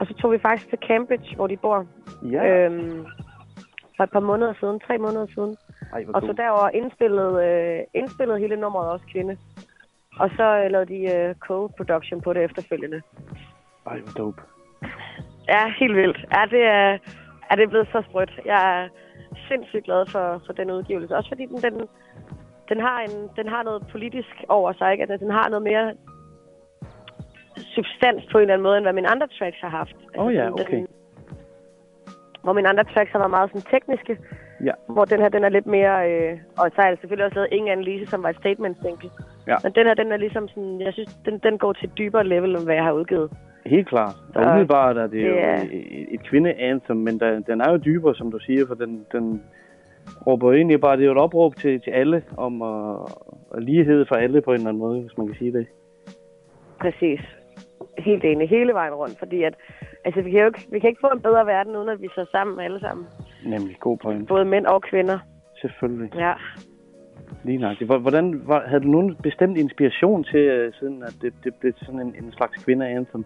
[0.00, 1.86] Og så tog vi faktisk til Cambridge, hvor de bor.
[2.32, 2.42] Ja.
[2.46, 3.06] Øhm,
[3.96, 5.56] for et par måneder siden, tre måneder siden.
[5.92, 9.36] Ej, Og så derover indspillede, øh, indspillede hele nummeret også kvinde.
[10.18, 13.02] Og så øh, lavede de øh, co-production på det efterfølgende.
[13.86, 14.42] Ej, hvor dope.
[15.48, 16.18] Ja, helt vildt.
[16.34, 16.88] Ja, det er,
[17.46, 18.40] ja, det er blevet så sprødt.
[18.44, 18.88] Jeg er
[19.48, 21.16] sindssygt glad for, for den udgivelse.
[21.16, 21.74] Også fordi den, den,
[22.68, 24.92] den, har en, den har noget politisk over sig.
[24.92, 25.02] Ikke?
[25.02, 25.92] Altså, den har noget mere
[27.74, 29.96] substans på en eller anden måde, end hvad mine andre tracks har haft.
[30.04, 30.76] Altså, Åh ja, okay.
[30.76, 30.86] Den,
[32.42, 34.18] hvor mine andre tracks har været meget sådan tekniske,
[34.64, 34.72] Ja.
[34.88, 36.10] hvor den her den er lidt mere...
[36.10, 39.10] Øh, og så har jeg selvfølgelig også lavet Ingen Analyse, som var et statement single.
[39.46, 39.56] Ja.
[39.62, 40.80] Men den her, den er ligesom sådan...
[40.80, 43.30] Jeg synes, den, den går til et dybere level, end hvad jeg har udgivet.
[43.66, 44.14] Helt klart.
[44.34, 47.70] Og Så umiddelbart er det, det jo er- et, et kvinde-anthem, men der, den er
[47.70, 49.42] jo dybere, som du siger, for den, den
[50.26, 52.96] råber egentlig bare, det er jo et opråb til, til alle om at,
[53.54, 55.66] at lighed for alle på en eller anden måde, hvis man kan sige det.
[56.80, 57.20] Præcis.
[57.98, 58.48] Helt enig.
[58.48, 59.18] Hele vejen rundt.
[59.18, 59.54] Fordi at,
[60.04, 62.08] altså, vi kan jo ikke, vi kan ikke få en bedre verden, uden at vi
[62.12, 63.06] står sammen alle sammen.
[63.46, 64.28] Nemlig, god point.
[64.28, 65.18] Både mænd og kvinder.
[65.60, 66.10] Selvfølgelig.
[66.14, 66.32] Ja.
[67.44, 67.76] Lige nok.
[67.82, 71.72] Hvor- Hvordan, var, havde du nogen bestemt inspiration til, øh, siden at det, det blev
[71.76, 73.24] sådan en, en slags kvinde-anthem?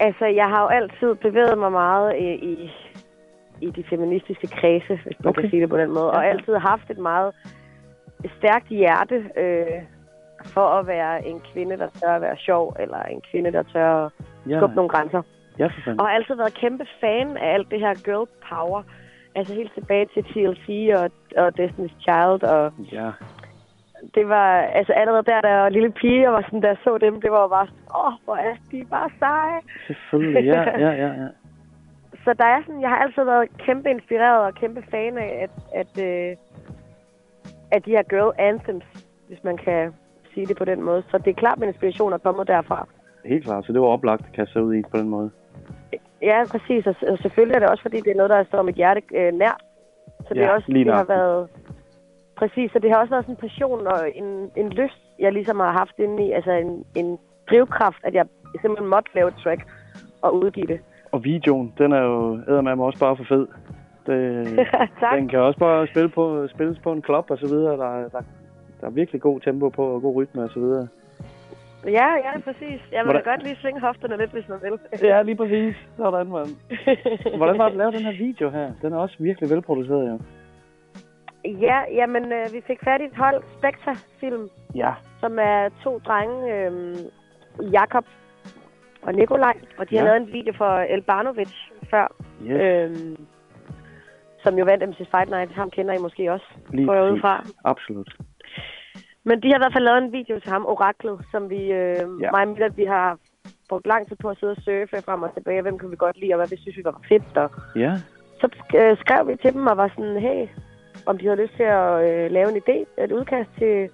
[0.00, 2.70] Altså, jeg har jo altid bevæget mig meget i, i,
[3.60, 5.40] i de feministiske kredse, hvis man okay.
[5.40, 6.10] Kan sige det på den måde.
[6.10, 7.34] Og altid haft et meget
[8.38, 9.82] stærkt hjerte øh,
[10.44, 14.04] for at være en kvinde, der tør at være sjov, eller en kvinde, der tør
[14.06, 14.12] at
[14.48, 14.58] Ja.
[14.58, 15.22] skubbe nogle grænser.
[15.58, 16.00] Ja, for fanden.
[16.00, 18.82] Og har altid været kæmpe fan af alt det her girl power.
[19.34, 22.42] Altså helt tilbage til TLC og, og Destiny's Child.
[22.44, 23.10] Og Ja.
[24.14, 26.98] Det var, altså allerede der, jeg var lille pige, og var sådan, da jeg så
[26.98, 29.60] dem, det var bare sådan, åh, oh, hvor er de bare seje.
[29.86, 31.28] Selvfølgelig, ja, ja, ja, ja.
[32.24, 35.50] Så der er sådan, jeg har altid været kæmpe inspireret og kæmpe fan af, at,
[35.80, 36.36] at, øh,
[37.70, 38.84] at de her girl anthems,
[39.28, 39.92] hvis man kan
[40.34, 41.02] sige det på den måde.
[41.10, 42.88] Så det er klart, min inspiration er kommet derfra.
[43.24, 45.30] Helt klart, så det var oplagt at kaste ud i på den måde.
[46.22, 46.86] Ja, præcis.
[46.86, 49.56] Og, selvfølgelig er det også, fordi det er noget, der står mit hjerte øh, nær.
[50.28, 51.48] Så det Ja, er også, lige det har været...
[52.36, 55.60] Præcis, så det har også været sådan en passion og en, en lyst, jeg ligesom
[55.60, 56.30] har haft inde i.
[56.32, 57.18] Altså en, en
[57.50, 58.26] drivkraft, at jeg
[58.60, 59.60] simpelthen måtte lave et track
[60.22, 60.80] og udgive det.
[61.12, 63.46] Og videoen, den er jo eddermame også bare for fed.
[64.06, 64.46] Det.
[65.16, 67.76] Den kan også bare spille på, spilles på en klub og så videre.
[67.76, 68.20] Der, er- der,
[68.80, 70.88] der er virkelig god tempo på og god rytme og så videre.
[71.86, 72.80] Ja, ja, præcis.
[72.92, 74.78] Jeg vil da Hvordan- godt lige svinge hofterne lidt, hvis man vil.
[75.10, 75.74] Ja, lige præcis.
[75.96, 76.48] Sådan, mand.
[77.36, 78.72] Hvordan var det at lave den her video her?
[78.82, 80.18] Den er også virkelig velproduceret, jo.
[81.44, 84.92] Ja, jamen, øh, vi fik fat i et hold, Spectre Film, Ja.
[85.20, 86.96] som er to drenge, øh,
[87.72, 88.04] Jakob
[89.02, 90.10] og Nikolaj, og de har Ja.
[90.10, 91.54] lavet en video for Elbanovic
[91.90, 92.06] før,
[92.42, 92.60] Yes.
[92.62, 93.16] øhm,
[94.42, 95.52] som jo vandt MC Fight Night.
[95.52, 97.44] Ham kender I måske også, Lige går jeg ud fra.
[97.64, 98.16] Absolut.
[99.24, 101.96] Men de har i hvert fald lavet en video til ham, Oraklet, som vi, øh,
[102.20, 102.30] Ja.
[102.30, 103.18] mig og Milla, vi har
[103.68, 106.16] brugt lang tid på at sidde og surfe frem og tilbage, hvem kunne vi godt
[106.20, 107.36] lide, og hvad vi synes, vi var fedt.
[107.36, 107.92] Og Ja.
[108.40, 108.46] så
[108.78, 110.46] øh, skrev vi til dem og var sådan, hey,
[111.06, 113.90] om de havde lyst til at øh, lave en idé, et udkast til,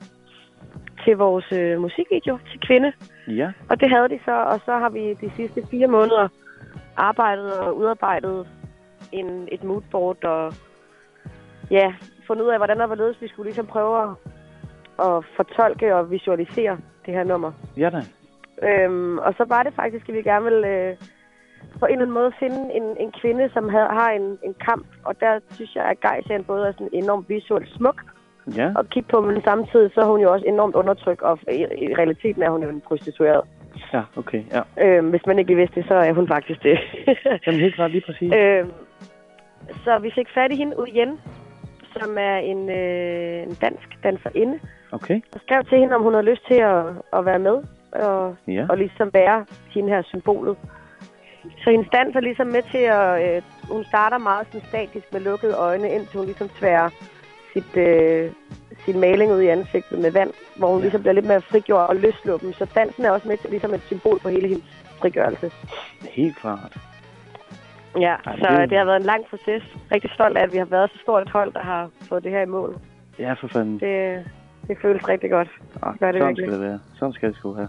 [1.05, 2.93] til vores øh, musikvideo til Kvinde.
[3.29, 3.53] Ja.
[3.71, 6.29] Og det havde de så, og så har vi de sidste fire måneder
[6.97, 8.49] arbejdet og udarbejdet
[9.13, 10.53] en, et moodboard og
[11.71, 11.95] ja,
[12.27, 14.11] fundet ud af, hvordan og hvorledes vi skulle ligesom prøve at,
[15.07, 17.53] at fortolke og visualisere det her nummer.
[17.77, 18.03] Ja da.
[18.63, 20.97] Øhm, og så var det faktisk, at vi gerne ville øh,
[21.81, 24.87] på en eller anden måde finde en, en kvinde, som havde, har en, en kamp.
[25.05, 28.03] Og der synes jeg, at Geis er både er sådan enormt visuelt smuk
[28.57, 28.69] Ja.
[28.79, 31.95] at kigge på, men samtidig så er hun jo også enormt undertrykt, og i, i
[31.95, 33.43] realiteten er hun jo en prostitueret.
[33.93, 34.43] Ja, okay.
[34.53, 34.63] Ja.
[34.85, 36.79] Øhm, hvis man ikke vidste det, så er hun faktisk det.
[37.47, 38.33] Jamen helt klart, lige præcis.
[38.37, 38.71] øhm,
[39.85, 41.21] så vi fik fat i hende Uyen,
[41.97, 44.59] som er en, øh, en dansk danserinde,
[44.93, 45.21] Okay.
[45.35, 47.57] og skrev til hende, om hun havde lyst til at, at være med,
[47.93, 48.67] og, Ja.
[48.69, 49.45] og ligesom være
[49.75, 50.57] hende her symbolet.
[51.65, 53.37] Så hendes dans er ligesom med til at...
[53.37, 56.89] Øh, hun starter meget sådan statisk med lukkede øjne, indtil hun ligesom tværer
[57.53, 58.31] sit, øh,
[58.85, 60.83] sin maling ud i ansigtet med vand, hvor hun ja.
[60.83, 62.53] ligesom bliver lidt mere frigjort og løsluppen.
[62.53, 65.51] Så dansen er også med til ligesom et symbol på hele hendes frigørelse.
[66.11, 66.77] Helt klart.
[68.01, 69.63] Ja, Ej, så det- det har været en lang proces.
[69.93, 72.33] Rigtig stolt af, at vi har været så stort et hold, der har fået det
[72.33, 72.77] her i mål.
[73.19, 73.81] Ja, for fanden.
[73.81, 74.25] Det,
[74.69, 75.49] det føles rigtig godt.
[75.83, 76.47] Ah, Det gør det sådan virkelig.
[76.49, 76.79] skal det være.
[76.99, 77.69] Sådan skal det sgu have.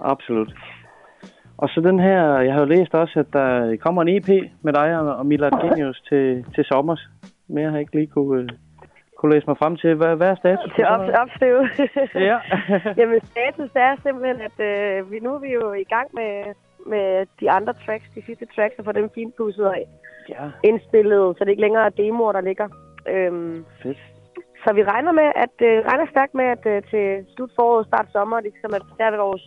[0.00, 0.54] Absolut.
[1.58, 4.28] Og så den her, jeg har jo læst også, at der kommer en EP
[4.62, 6.96] med dig og Milad Genius til, til sommer.
[7.48, 8.48] Mere har jeg ikke lige kunne, uh,
[9.18, 9.94] kunne læse mig frem til.
[9.94, 10.72] Hvad, hvad er status?
[10.74, 11.68] Til op, opstøve.
[12.28, 12.38] Ja.
[12.98, 16.32] Jamen, status er simpelthen, at øh, vi, nu er vi jo i gang med,
[16.86, 19.76] med de andre tracks, de sidste tracks, og få dem finpudset og
[20.28, 20.44] Ja.
[20.62, 22.68] indspillet, så det ikke længere er demoer, der ligger.
[23.08, 23.98] Øhm, Fedt.
[24.64, 28.08] så vi regner med, at øh, regner stærkt med, at øh, til slut foråret, start
[28.12, 29.44] sommer, ligesom at der, er vores,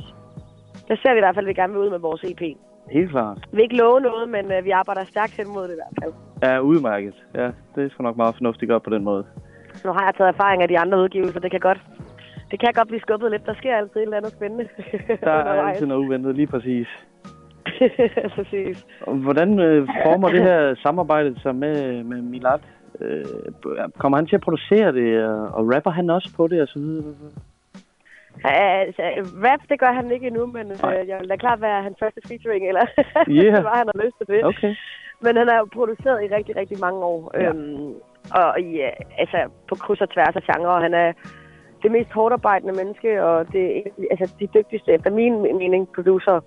[0.87, 2.41] der ser vi i hvert fald, at vi gerne vil ud med vores EP.
[2.91, 3.37] Helt klart.
[3.37, 5.95] Vi vil ikke love noget, men øh, vi arbejder stærkt hen mod det i hvert
[6.01, 6.13] fald.
[6.43, 7.15] Ja, udmærket.
[7.35, 9.25] Ja, det er sgu nok meget fornuftigt godt på den måde.
[9.85, 11.81] Nu har jeg taget erfaring af de andre udgivelser, det kan godt,
[12.51, 13.45] det kan godt blive skubbet lidt.
[13.45, 14.67] Der sker altid et eller andet spændende.
[15.21, 16.87] Der er altid noget uventet, lige præcis.
[18.35, 18.85] Præcis.
[19.07, 22.59] Hvordan øh, former det her samarbejde sig med, med Milad?
[23.01, 23.25] Øh,
[23.97, 26.79] kommer han til at producere det, og, og rapper han også på det og så
[26.79, 27.13] videre?
[28.43, 29.01] Altså,
[29.45, 32.67] rap, det gør han ikke endnu, men øh, jeg da klart være hans første featuring,
[32.67, 32.85] eller
[33.29, 33.55] Yeah.
[33.55, 34.45] det var han har lyst til det.
[34.45, 34.75] Okay.
[35.21, 37.31] Men han er jo produceret i rigtig, rigtig mange år.
[37.33, 37.49] Ja.
[37.49, 37.93] Øhm,
[38.39, 41.13] og ja, altså, på kryds og tværs af genre, og han er
[41.83, 46.39] det mest hårdarbejdende menneske, og det, altså, de dygtigste, efter min mening, producer.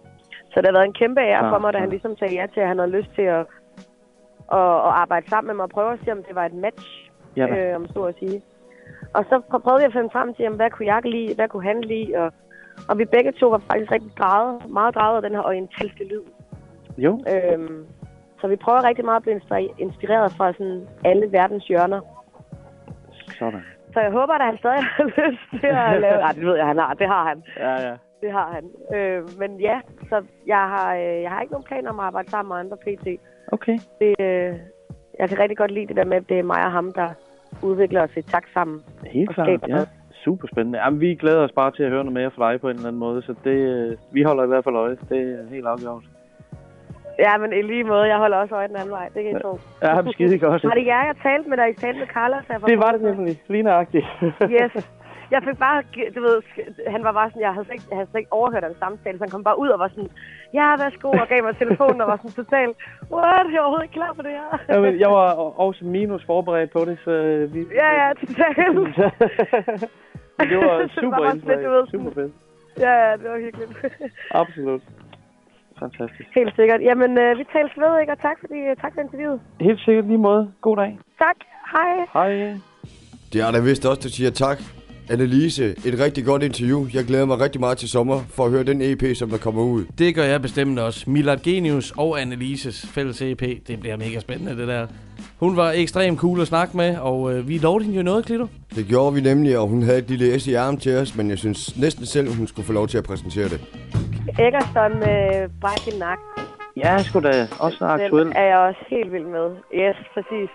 [0.51, 2.47] Så det har været en kæmpe ære Ja, for mig, da han ligesom sagde ja
[2.47, 3.47] til, at han havde lyst til at,
[4.53, 7.11] at, at arbejde sammen med mig og prøve at se, om det var et match,
[7.37, 8.43] Ja øh, om så at sige.
[9.15, 11.49] Og så pr- prøvede vi at finde frem til, jamen, hvad kunne jeg lide, hvad
[11.49, 12.33] kunne han lide, og,
[12.89, 16.25] og vi begge to var faktisk rigtig draget, meget draget af den her orientalske lyd.
[16.99, 17.13] Jo.
[17.33, 17.87] Øhm,
[18.41, 22.01] så vi prøver rigtig meget at blive inspir- inspireret fra sådan alle verdens hjørner.
[23.39, 23.63] Sådan.
[23.93, 26.19] Så jeg håber, at han stadig har lyst til at lave...
[26.27, 26.95] Nej, det ved jeg, han har.
[26.95, 27.43] Det har han.
[27.57, 27.95] Ja, ja.
[28.21, 28.65] Det har han.
[28.99, 32.31] Øh, men ja, så jeg har, øh, jeg har ikke nogen planer om at arbejde
[32.31, 33.07] sammen med andre PT.
[33.53, 33.79] Okay.
[34.01, 34.55] Det, øh,
[35.19, 37.09] jeg kan rigtig godt lide det der med, at det er mig og ham, der
[37.63, 38.83] udvikler os i takt sammen.
[39.07, 39.57] Helt klart, ja.
[39.67, 39.89] noget.
[40.25, 40.79] Super spændende.
[40.79, 42.89] Jamen, vi glæder os bare til at høre noget mere fra dig på en eller
[42.89, 44.97] anden måde, så det, øh, vi holder i hvert fald øje.
[45.09, 46.05] Det er helt afgjort.
[47.19, 49.09] Ja, men i lige måde, jeg holder også øje den anden vej.
[49.15, 49.59] Det kan I tro.
[49.83, 50.65] Ja, skide godt.
[50.65, 52.45] Var det jer, jeg talte med, da I talte med Carlos?
[52.67, 53.41] Det var det nemlig.
[53.49, 54.07] Lige nøjagtigt.
[54.43, 54.73] Yes.
[55.31, 55.83] Jeg fik bare,
[56.17, 56.37] du ved,
[56.95, 59.19] han var bare sådan, jeg havde slet ikke, jeg havde slet ikke overhørt en samtale,
[59.19, 60.11] så han kom bare ud og var sådan,
[60.59, 62.77] ja, værsgo, og gav mig telefonen og var sådan totalt,
[63.13, 64.51] what, jeg er overhovedet ikke klar for det her.
[64.73, 65.29] Jamen, jeg var
[65.67, 67.61] også minus forberedt på det, så øh, vi...
[67.83, 68.77] Ja, ja, totalt.
[70.51, 71.89] Det var Så super var også indslag.
[71.95, 72.33] Super fedt.
[72.79, 73.73] Ja, ja, det var hyggeligt.
[74.43, 74.83] Absolut.
[75.79, 76.29] Fantastisk.
[76.35, 76.81] Helt sikkert.
[76.83, 78.13] Jamen, øh, vi tales ved, ikke?
[78.13, 79.41] Og tak, fordi, tak for interviewet.
[79.61, 80.53] Helt sikkert lige måde.
[80.61, 80.99] God dag.
[81.19, 81.37] Tak.
[81.73, 82.07] Hej.
[82.13, 82.59] Hej.
[83.33, 84.59] Det er da vist også, du siger tak.
[85.11, 86.87] Annelise, et rigtig godt interview.
[86.95, 89.63] Jeg glæder mig rigtig meget til sommer for at høre den EP, som der kommer
[89.63, 89.85] ud.
[89.99, 91.11] Det gør jeg bestemt også.
[91.11, 93.41] Milad Genius og Annelises fælles EP.
[93.41, 94.87] Det bliver mega spændende, det der.
[95.41, 98.47] Hun var ekstremt cool at snakke med, og øh, vi lovede hende jo noget, Klito.
[98.75, 101.31] Det gjorde vi nemlig, og hun havde et lille S i arm til os, men
[101.31, 103.61] jeg synes næsten selv, hun skulle få lov til at præsentere det.
[104.39, 106.19] Eggerson med Brække Nak.
[106.77, 108.25] Ja, sgu da også aktuel.
[108.25, 109.49] Den er jeg også helt vild med.
[109.75, 110.51] Yes, præcis.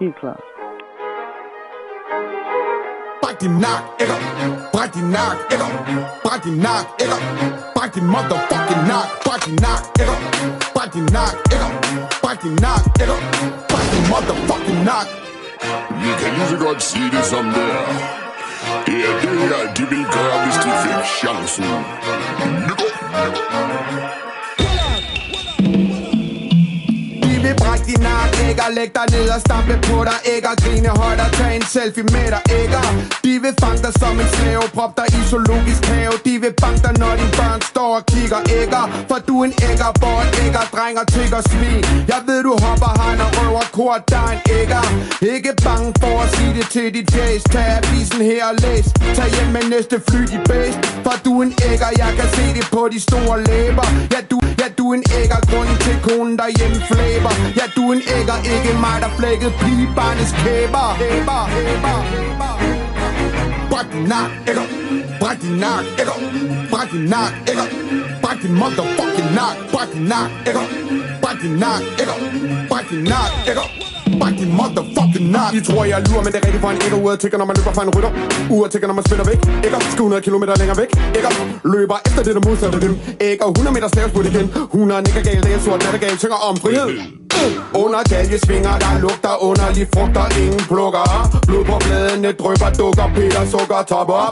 [0.00, 0.40] Helt klart.
[3.40, 4.14] Bræk din nak, ikke?
[4.72, 5.64] Bræk din nak, ikke?
[6.24, 7.16] Bræk din nak, ikke?
[7.74, 9.06] Bræk din motherfucking nak.
[9.24, 10.14] Bræk din nak, ikke?
[10.74, 11.68] Bræk din nak, ikke?
[12.22, 13.16] Bræk din nak, ikke?
[13.70, 15.06] Bræk motherfucking nak.
[16.02, 17.84] Vi kan lige så godt sige det som det er.
[18.86, 20.36] Er det her, de vil gøre.
[20.46, 20.50] De
[27.90, 28.64] din nak, ikke?
[28.76, 30.48] Læg dig ned og stampe på dig, ikke?
[30.62, 32.80] Grine højt og tage en selfie med dig, ikke?
[33.24, 36.80] De vil fange dig som en slave, prop dig i zoologisk have De vil banke
[36.86, 38.82] dig, når dine børn står og kigger, ikke?
[39.08, 41.82] For du er en ægger, hvor en ægger, dreng og tigger svin
[42.12, 44.84] Jeg ved, du hopper han og røver kort, der er en ægger
[45.34, 48.86] Ikke bange for at sige det til dit face Tag avisen her og læs
[49.16, 52.44] Tag hjem med næste fly, de base For du er en ægger, jeg kan se
[52.58, 56.34] det på de store læber Ja, du, ja, du er en ægger, grunden til konen
[56.40, 60.86] derhjemme flæber Ja, du du en ægger, ikke mig, der flækkede pigebarnets kæber.
[61.10, 62.52] Æber, æber, æber
[63.70, 64.66] Bræk din nak, ægger.
[65.20, 66.16] Bræk din nak, ægger.
[66.70, 67.66] Bræk din nak, ægger.
[68.22, 70.62] Bræk din motherfucking nak Bræk din nak, ikke?
[71.22, 72.16] Bræk din nak, ægger.
[72.70, 73.66] Bræk din nak, ægger.
[74.20, 76.78] Bræk din motherfucking nak I tror jeg er lur, men det er rigtigt for en
[76.86, 78.12] ægger Uret tigger, når man løber fra en rytter.
[78.54, 79.40] Uret tigger, når man spiller væk.
[79.66, 80.90] Ægger, Skal 100 km længere væk.
[81.18, 81.32] Ægger,
[81.74, 82.94] Løber efter det, der modsatte dem
[83.28, 84.46] Ægger, 100 meter stavs på det igen.
[84.74, 86.14] 100 nikker galt, det er sort nattergal.
[86.22, 86.90] Synger om frihed
[87.82, 91.06] under galge svinger, der lugter underlig frugter, ingen plukker.
[91.48, 94.22] Blod på bladene, drøber, dukker, Peter, sukker, topper.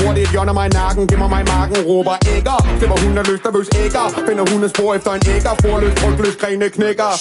[0.00, 2.58] Hurtigt hjørner mig i nakken, gemmer mig i marken, råber ægger.
[2.78, 4.04] Slipper hun er løs, nervøs ægger.
[4.26, 7.12] Finder hun spor efter en ægger, forløs, frygtløs, grene knækker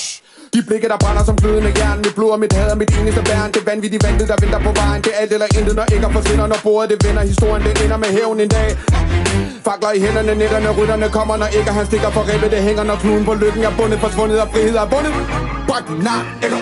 [0.56, 3.22] de blikke, der brænder som glødende jern Mit blod og mit had og mit eneste
[3.30, 5.86] værn Det vanvittige vanvittigt vandet, der venter på vejen Det er alt eller intet, når
[5.96, 8.70] ikke forsvinder Når bordet det vender Historien det ender med hævn en dag
[9.66, 12.98] Fakler i hænderne, nætterne, rytterne kommer Når ikke han stikker for ribbet Det hænger, når
[13.04, 15.14] knuden på lykken er bundet Forsvundet og frihed er bundet
[15.68, 16.60] Bræk din nak, ikke?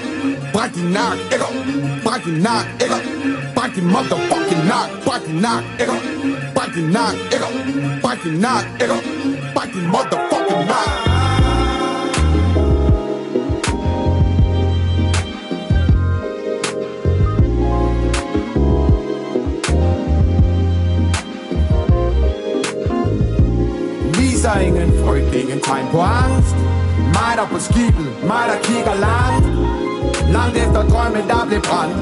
[0.54, 1.48] Bræk din nak, ikke?
[2.06, 2.98] Bræk din nak, ikke?
[3.56, 5.96] Bræk din motherfucking nak Bræk din nak, ikke?
[6.56, 7.48] Bræk din nak, ikke?
[8.04, 8.98] Bræk din nak, ikke?
[9.54, 11.13] Bræk din motherfucking nak
[24.44, 26.56] viser ingen frygt, ingen tegn på angst.
[27.16, 29.46] Mig der på skibet, mig der kigger langt.
[30.36, 31.98] Langt efter drømmen, der blev brændt.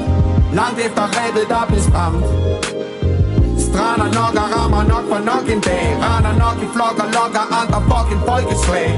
[0.60, 2.24] Langt efter rebet, der blev stramt
[3.66, 5.86] Strander nok og rammer nok for nok en dag.
[6.04, 8.88] Render nok i flok og lokker andre fucking folkeslag.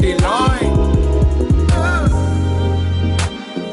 [0.00, 0.72] Det er løgn.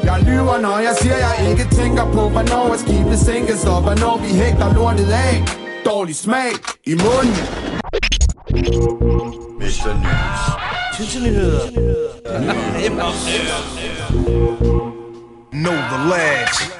[0.08, 4.28] Jeg lyver, når jeg siger, jeg ikke tænker på Hvornår skibet sænkes og hvornår vi
[4.40, 5.34] hægter lortet af.
[5.84, 6.50] Dårlig smag
[6.84, 7.75] i munden.
[8.56, 9.92] Mr.
[10.04, 10.40] News.
[10.96, 11.60] Tidsnyheder.
[15.52, 16.72] Know the lads.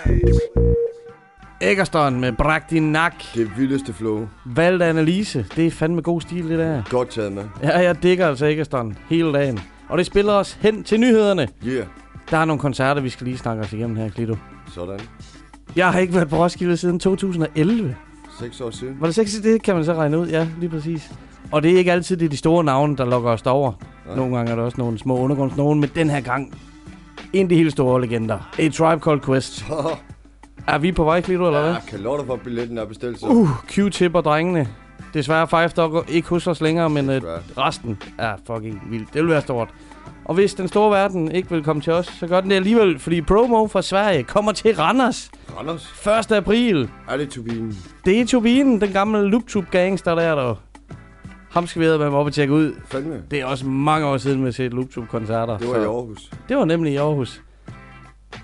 [1.60, 3.14] Eggerstone med Bræk din nak.
[3.34, 4.28] Det vildeste flow.
[4.44, 5.46] Valgt af Annelise.
[5.56, 6.82] Det er fandme god stil, det der.
[6.90, 7.44] Godt taget med.
[7.62, 9.60] Ja, jeg digger altså Eggerstone hele dagen.
[9.88, 11.48] Og det spiller os hen til nyhederne.
[11.66, 11.86] Yeah.
[12.30, 14.36] Der er nogle koncerter, vi skal lige snakke os igennem her, Klito.
[14.74, 15.00] Sådan.
[15.76, 17.96] Jeg har ikke været på Roskilde siden 2011.
[18.40, 18.96] 6 år siden.
[19.00, 19.32] Var det 6?
[19.32, 21.10] Det kan man så regne ud, ja, lige præcis.
[21.52, 23.72] Og det er ikke altid det er de store navne, der lokker os derover.
[24.06, 24.16] Nej.
[24.16, 26.54] Nogle gange er der også nogle små undergrundsnavne, men den her gang
[27.32, 28.50] en af de helt store legender.
[28.58, 29.64] A Tribe Called Quest.
[30.68, 31.72] er vi på vej, Klito, eller hvad?
[31.72, 33.26] Ja, kan lov dig for, billetten er bestilt så.
[33.26, 34.68] Uh, Q-tip og drengene.
[35.14, 37.16] Desværre Five Dog ikke hos os længere, men uh,
[37.58, 39.14] resten er fucking vildt.
[39.14, 39.68] Det vil være stort.
[40.24, 42.98] Og hvis den store verden ikke vil komme til os, så gør den det alligevel,
[42.98, 45.30] fordi promo fra Sverige kommer til Randers.
[45.58, 46.30] Randers?
[46.30, 46.32] 1.
[46.36, 46.90] april.
[47.08, 47.78] Er det turbinen?
[48.04, 50.54] Det er turbinen, den gamle Looptube gangster der, der.
[51.50, 52.72] Ham skal vi have op og tjekke ud.
[52.84, 53.22] Fandme.
[53.30, 55.58] Det er også mange år siden, vi har set Looptube-koncerter.
[55.58, 56.30] Det var så- i Aarhus.
[56.48, 57.42] Det var nemlig i Aarhus.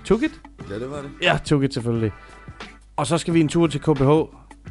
[0.05, 0.31] Took it?
[0.69, 1.09] Ja, det var det.
[1.21, 2.11] Ja, Took it selvfølgelig.
[2.95, 4.09] Og så skal vi en tur til KBH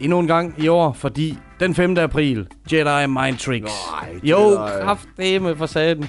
[0.01, 1.99] endnu en gang i år, fordi den 5.
[1.99, 3.73] april, Jedi Mind Tricks.
[3.93, 6.09] Nej, Jo, kraftedeme for saten.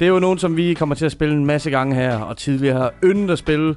[0.00, 2.36] Det er jo nogen, som vi kommer til at spille en masse gange her, og
[2.36, 3.74] tidligere har yndet at spille.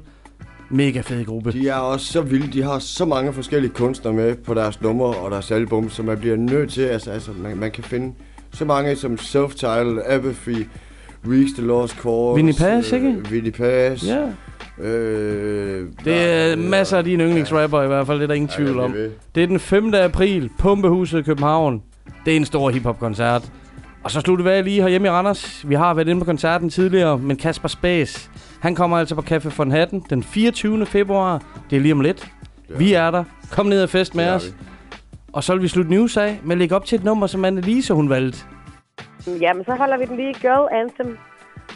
[0.70, 1.52] Mega fed gruppe.
[1.52, 2.52] De er også så vilde.
[2.52, 6.18] De har så mange forskellige kunstnere med på deres numre og deres album, så man
[6.18, 8.14] bliver nødt til, altså, altså man, man kan finde
[8.52, 10.66] så mange som Self-Titled, Apathy,
[11.28, 12.36] Reeks the Lost Cause.
[12.36, 13.08] Vinnie ikke?
[13.18, 14.06] Øh, Vinnie Paz.
[14.06, 14.22] Ja.
[14.84, 18.64] Øh, Det er masser af dine yndlingsrapper i hvert fald, det er der ingen Ja,
[18.64, 18.94] tvivl om.
[19.34, 19.94] Det er den 5.
[19.94, 21.82] april, Pumpehuset i København.
[22.24, 23.42] Det er en stor hiphop-koncert.
[24.04, 25.64] Og så slutter vi af lige herhjemme i Randers.
[25.68, 28.30] Vi har været inde på koncerten tidligere, men Kasper Space,
[28.64, 30.86] Han kommer altså på Café von Hatten den 24.
[30.86, 31.42] februar.
[31.70, 32.32] Det er lige om lidt.
[32.68, 33.24] Vi er der.
[33.50, 34.54] Kom ned og fest med os.
[35.32, 37.44] Og så vil vi slutte news af med at lægge op til et nummer, som
[37.44, 38.38] Annelise hun valgte.
[39.40, 41.18] Jamen, så holder vi den lige Girl Anthem.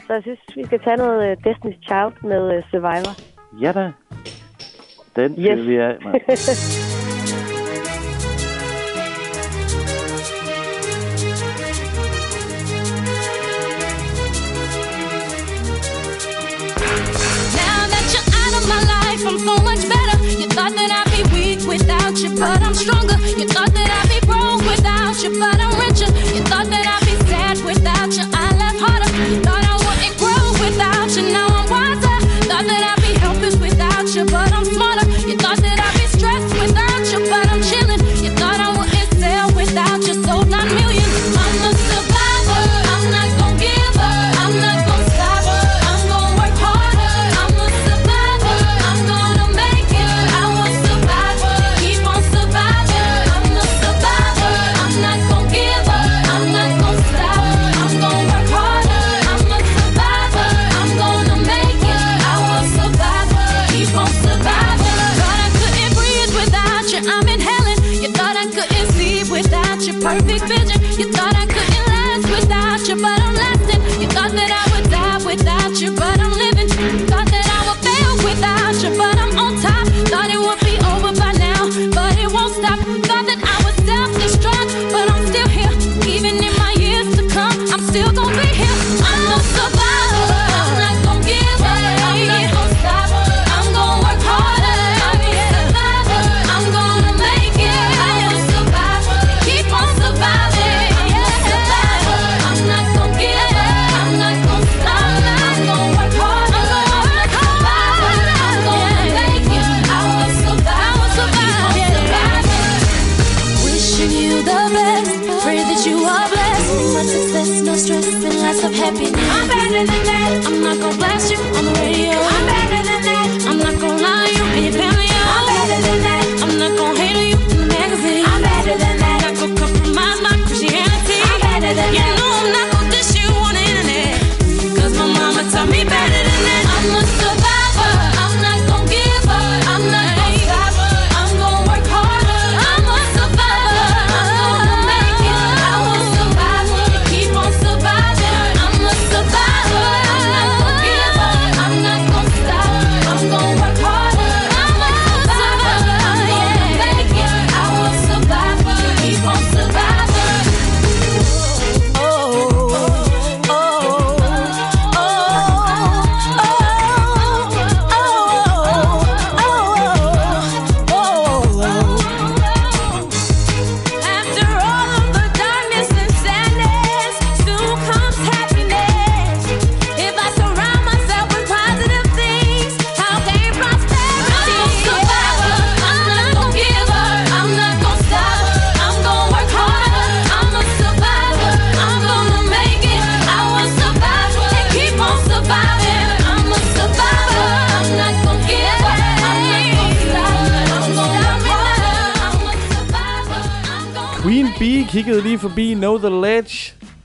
[0.07, 3.15] Så jeg synes, vi skal tage noget uh, Destiny's Child med uh, Survivor.
[3.63, 3.93] Ja da.
[5.17, 5.59] Den yes.
[5.59, 5.67] Yes.
[5.67, 6.88] vi af, mand.
[19.29, 20.25] I'm so much better.
[20.41, 23.13] You thought that I'd be weak without you, but I'm stronger.
[23.37, 25.68] You thought that I'd be broke without you, but I'm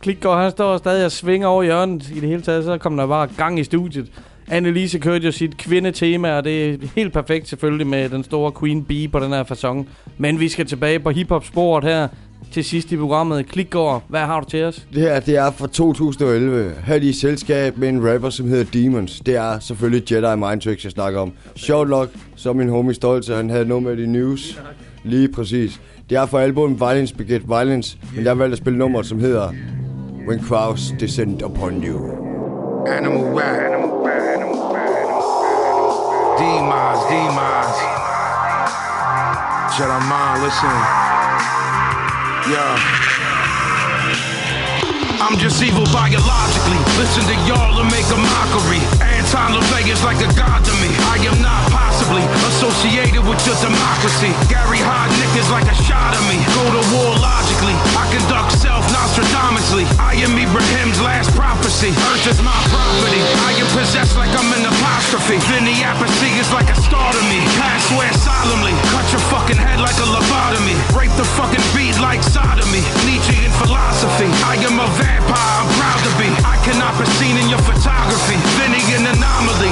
[0.05, 0.35] Ledge.
[0.35, 2.09] Han står stadig og svinger over hjørnet.
[2.09, 4.07] I det hele taget, så kom der bare gang i studiet.
[4.47, 8.83] Annelise kørte jo sit kvindetema, og det er helt perfekt selvfølgelig med den store Queen
[8.83, 9.85] Bee på den her façon.
[10.17, 12.07] Men vi skal tilbage på hiphop-sporet her
[12.51, 13.47] til sidst i programmet.
[13.47, 14.87] Klikgaard, hvad har du til os?
[14.93, 16.71] Det her, det er fra 2011.
[16.85, 19.19] Her er de i selskab med en rapper, som hedder Demons.
[19.19, 21.33] Det er selvfølgelig Jedi Mind Tricks, jeg snakker om.
[21.55, 24.61] Sjovt nok, som min homie Stolte, han havde noget med i news.
[25.03, 25.81] Lige præcis.
[26.09, 29.53] Det er fra albumet Violence Beget Violence, men jeg valgte at spille nummer, som hedder
[30.25, 32.15] When Crowds Descend Upon You.
[32.87, 33.59] Animal rap.
[36.39, 37.75] Demons, demons.
[39.75, 40.75] Jedi mind, listen.
[42.47, 42.79] Yeah.
[45.19, 46.79] I'm just evil biologically.
[46.95, 48.79] Listen to y'all and make a mockery.
[49.03, 50.87] Anton LaVegas like a god to me.
[51.11, 54.33] I am not possibly associated with your democracy.
[54.49, 56.41] Gary Hod niggas like a shot of me.
[56.57, 57.77] Go to war logically.
[57.93, 59.85] I conduct self Nostradamusly.
[60.01, 61.93] I am Ibrahim's last prophecy.
[62.09, 63.21] Earth is my property.
[63.45, 65.37] I am possessed like I'm an apostrophe.
[65.53, 67.45] Vinny Apathy is like a star to me.
[67.61, 68.73] Pass swear solemnly.
[68.89, 70.73] Cut your fucking head like a lobotomy.
[70.97, 72.81] Rape the fucking beat like sodomy.
[73.05, 74.33] Nietzsche Nietzschean philosophy.
[74.49, 75.61] I am a vampire.
[75.61, 76.29] I'm proud to be.
[76.41, 78.41] I cannot be seen in your photography.
[78.57, 79.69] Vinny an anomaly.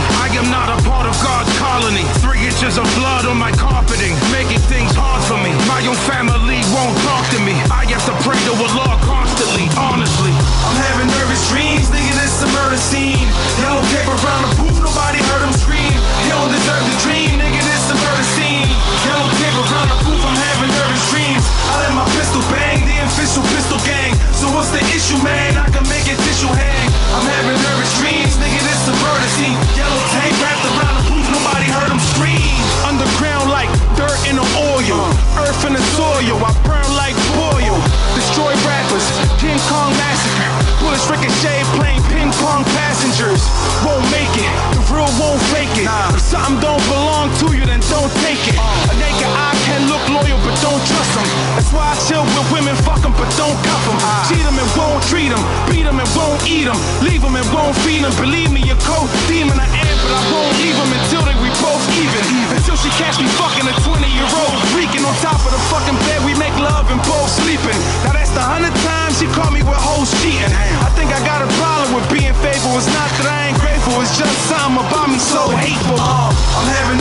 [2.19, 5.55] Three inches of blood on my carpeting, making things hard for me.
[5.71, 7.55] My own family won't talk to me.
[7.71, 10.33] I have to pray to Allah constantly, honestly.
[10.67, 13.27] I'm having nervous dreams, nigga, this a murder scene.
[13.55, 15.95] They don't care around the poop, nobody heard him scream.
[16.25, 18.67] They don't deserve the dream, nigga, this a murder scene.
[18.67, 21.43] They don't care around the poop, I'm having nervous dreams.
[21.71, 24.13] I let my pistol bang, the official pistol gang.
[24.35, 25.55] So what's the issue, man?
[25.57, 26.87] I can make it tissue hang.
[27.15, 29.57] I'm having nervous dreams, nigga, this a murder scene.
[29.77, 32.43] Yellow tape wrapped around the nobody heard him scream.
[32.83, 34.99] Underground like dirt in the oil,
[35.39, 36.35] earth in the soil.
[36.43, 37.79] I burn like boil.
[38.13, 39.07] Destroy rappers,
[39.39, 40.51] King Kong massacre.
[40.83, 43.41] Bullets ricochet, playing ping pong passengers.
[43.87, 45.87] Won't make it, the real won't fake it.
[46.13, 48.59] If something don't belong to you, then don't take it.
[48.59, 51.27] A naked eye can look loyal, but don't trust them.
[51.55, 53.97] That's why I chill with women, fuck them, but don't cuff them.
[54.27, 55.39] Cheat them and won't treat them,
[55.71, 58.11] beat them and won't eat them, leave them and won't feed them.
[58.19, 61.49] Believe me, your cold demon I am, but I won't leave them until they we
[61.63, 62.23] both even.
[62.51, 65.95] Until she catch me fucking a 20 year old, reeking on top of the fucking
[66.05, 66.19] bed.
[66.27, 67.79] We make love and both sleeping.
[68.03, 70.51] Now that's the hundred times she caught me with hoes cheating.
[70.83, 72.75] I think I got a problem with being faithful.
[72.75, 75.97] It's not that I ain't grateful, it's just something about me so hateful.
[75.97, 77.00] Uh, I'm having nervous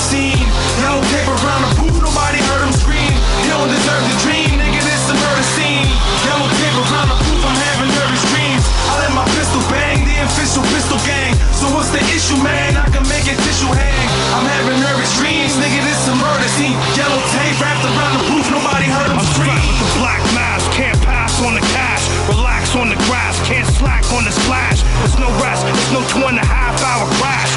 [0.00, 0.48] murder scene.
[0.80, 3.12] Yellow paper around the booth, nobody heard him scream.
[3.44, 5.88] He don't deserve the dream, nigga, this a murder scene.
[6.24, 8.64] Yellow paper around the booth, I'm having nervous dreams.
[8.88, 11.36] I let my pistol bang, the official pistol gang.
[11.52, 12.80] So what's the issue, man?
[12.80, 14.08] I can make it tissue hang.
[14.32, 16.76] I'm having nervous dreams, nigga, this a murder scene.
[16.96, 19.52] Yellow tape wrapped around the booth, nobody heard him I'm scream.
[19.52, 22.08] strapped with the black mask, can't pass on the cash.
[22.32, 24.80] Relax on the grass, can't slack on the splash.
[25.04, 27.52] There's no rest, there's no two and a half hour crash.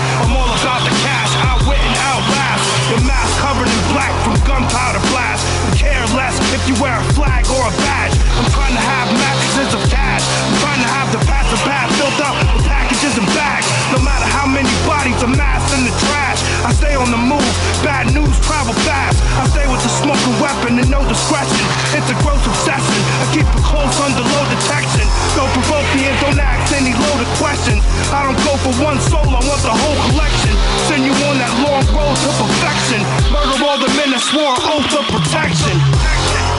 [6.67, 8.15] You wear a flag or a badge.
[8.39, 10.23] I'm trying to have mattresses of cash.
[10.47, 13.67] I'm trying to have the passive path filled up with packages and bags.
[13.91, 17.43] No matter how many bodies amassed in the trash, I stay on the move.
[17.83, 19.19] Bad news travel fast.
[19.35, 21.67] I stay with the smoking weapon and no discretion.
[21.91, 22.99] It's a gross obsession.
[23.19, 25.03] I keep it close under low detection.
[25.35, 27.83] Don't provoke me and don't ask any loaded questions.
[28.15, 30.55] I don't go for one soul, I want the whole collection.
[30.87, 33.03] Send you on that long road to perfection.
[33.35, 36.52] Murder all the men that swore oath of protection.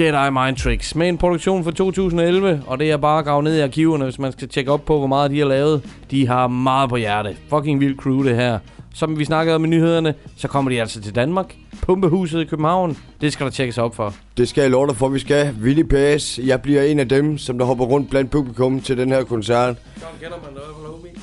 [0.00, 3.56] Jedi Mind Tricks med en produktion fra 2011, og det er bare at grave ned
[3.56, 5.82] i arkiverne, hvis man skal tjekke op på, hvor meget de har lavet.
[6.10, 7.36] De har meget på hjerte.
[7.48, 8.58] Fucking vild crew det her.
[8.94, 11.54] Som vi snakkede om i nyhederne, så kommer de altså til Danmark.
[11.82, 12.96] Pumpehuset i København.
[13.20, 14.14] Det skal der tjekkes op for.
[14.36, 15.54] Det skal jeg love dig for, vi skal.
[15.62, 19.08] Willy Pass, jeg bliver en af dem, som der hopper rundt blandt publikum til den
[19.08, 19.76] her koncert.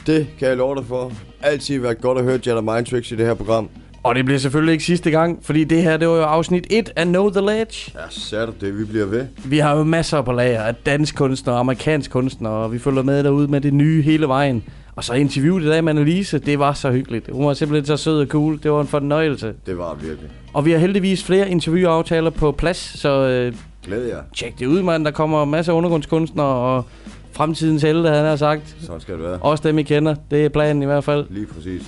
[0.07, 1.11] Det kan jeg love dig for.
[1.41, 3.69] Altid været godt at høre Jedi Mind Tricks i det her program.
[4.03, 6.89] Og det bliver selvfølgelig ikke sidste gang, fordi det her, det var jo afsnit 1
[6.95, 7.91] af Know The Ledge.
[7.95, 9.25] Ja, så du det, vi bliver ved.
[9.45, 13.03] Vi har jo masser på lager af dansk kunstnere og amerikansk kunstnere, og vi følger
[13.03, 14.63] med derude med det nye hele vejen.
[14.95, 17.29] Og så interviewet i dag med Annelise, det var så hyggeligt.
[17.31, 18.59] Hun var simpelthen så sød og cool.
[18.63, 19.53] Det var en fornøjelse.
[19.65, 20.29] Det var virkelig.
[20.53, 23.53] Og vi har heldigvis flere interviewaftaler på plads, så øh,
[23.85, 24.17] Glæd jer.
[24.35, 25.05] tjek det ud, mand.
[25.05, 26.85] Der kommer masser af undergrundskunstnere og
[27.31, 28.75] fremtidens helte, han har sagt.
[28.81, 29.37] Sådan skal det være.
[29.41, 30.15] Også dem, I kender.
[30.31, 31.25] Det er planen i hvert fald.
[31.29, 31.81] Lige præcis.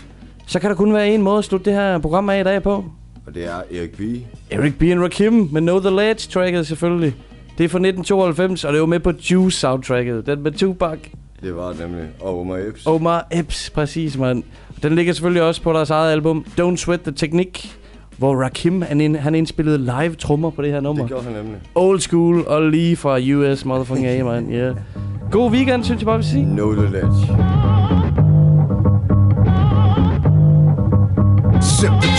[0.49, 2.63] Så kan der kun være en måde at slutte det her program af i dag
[2.63, 2.85] på.
[3.27, 4.01] Og det er Erik B.
[4.51, 4.83] Eric B.
[4.83, 7.15] and Rakim med Know The Ledge tracket selvfølgelig.
[7.57, 10.25] Det er fra 1992, og det var med på Juice soundtracket.
[10.25, 10.99] Den med Tupac.
[11.43, 12.03] Det var det nemlig.
[12.21, 12.85] Og Omar Epps.
[12.85, 14.43] Omar Epps, præcis, mand.
[14.83, 17.69] Den ligger selvfølgelig også på deres eget album, Don't Sweat the Technique,
[18.17, 21.03] hvor Rakim, han, han indspillede live trommer på det her nummer.
[21.03, 21.61] Det gjorde han nemlig.
[21.75, 24.53] Old school og lige fra US, motherfucking A, man.
[24.53, 24.75] Yeah.
[25.31, 26.45] God weekend, synes jeg bare, vi sige.
[26.45, 27.88] Know the ledge.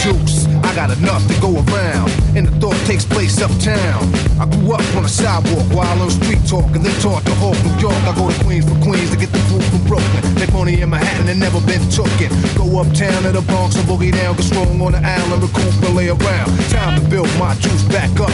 [0.03, 2.11] Juice, I got enough to go around.
[2.37, 4.01] And the thought takes place uptown.
[4.41, 7.59] I grew up on a sidewalk while on street talk and then taught to Hawk,
[7.65, 8.01] New York.
[8.09, 10.23] I go to Queens for Queens to get the food from Brooklyn.
[10.35, 12.31] Make money in Manhattan and never been tooken.
[12.57, 15.95] Go uptown to the Bronx and boogie down, get strong on the island, recoup and
[15.95, 16.49] lay around.
[16.71, 18.33] Time to build my juice back up.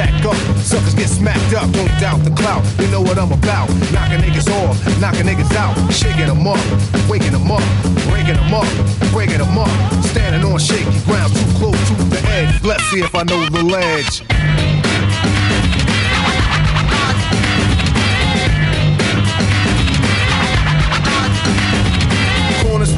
[0.00, 1.70] Stack up, suckers get smacked up.
[1.72, 3.68] Don't doubt the clout, you know what I'm about.
[3.92, 6.56] Knocking niggas off, knocking niggas out, shaking them up,
[7.06, 7.60] waking them up,
[8.08, 8.64] breaking them up,
[9.12, 9.68] breaking them up.
[10.04, 12.64] Standing on shaky ground, too close to the edge.
[12.64, 14.79] Let's see if I know the ledge.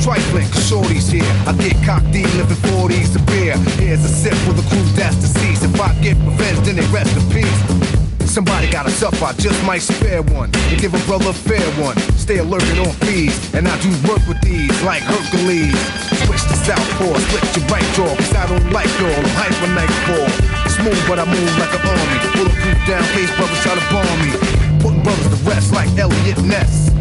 [0.02, 1.22] Trifling, shorties here.
[1.46, 3.54] I get cocked in, living 40s to beer.
[3.78, 5.62] Here's a sip for the crew that's deceased.
[5.62, 7.92] If I get revenge, then they rest in peace.
[8.26, 11.62] Somebody got us up, I just might spare one and give a brother a fair
[11.78, 11.96] one.
[12.18, 15.78] Stay alerted on fees, and I do work with these like Hercules.
[16.26, 19.14] Switch to southpaw, split your right jaw, cause I don't like y'all.
[19.14, 20.26] I'm hyper nightfall.
[20.66, 22.18] smooth, but I move like an army.
[22.34, 24.34] Bulletproof down, case brothers try to bomb me.
[24.82, 26.91] Putting brothers to rest like Elliot Ness.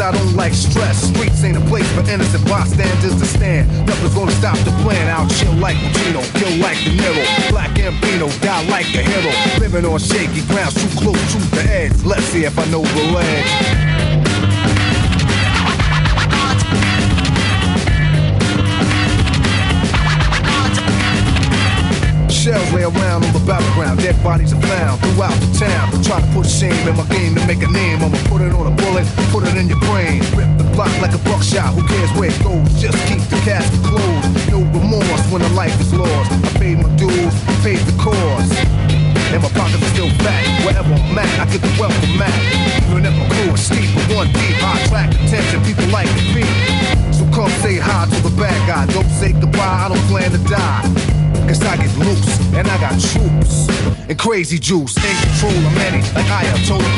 [0.00, 0.96] Cause I don't like stress.
[1.10, 3.68] Streets ain't a place for innocent bystanders to stand.
[3.86, 5.10] Nothing's gonna stop the plan.
[5.10, 7.50] I'll chill like Pacino, kill like De Niro.
[7.50, 9.60] Black Ambino, die like a hero.
[9.60, 12.02] Living on shaky ground, too close to the edge.
[12.02, 13.89] Let's see if I know the ledge.
[22.50, 25.86] Shells lay around on the battleground, dead bodies are found throughout the town.
[26.02, 28.02] Try to put shame in my game to make a name.
[28.02, 30.18] I'ma put it on a bullet, put it in your brain.
[30.34, 32.66] Rip the block like a buckshot, who cares where it goes?
[32.74, 34.26] Just keep the casket closed.
[34.50, 36.34] No remorse when the life is lost.
[36.42, 37.30] I paid my dues,
[37.62, 38.50] paid the cost.
[39.30, 40.42] And my pockets are still fat.
[40.66, 42.34] Wherever I'm at, I get the welcome mat.
[42.90, 46.42] Even if my crew is steep, but one deep, high track attention, people like the
[46.42, 46.50] beat.
[47.14, 48.90] So come say hi to the bad guy.
[48.90, 51.19] Don't say goodbye, I don't plan to die.
[51.50, 53.66] Cause I get loose, and I got troops.
[54.08, 55.98] And crazy juice, in control of many.
[56.14, 56.89] Like I am told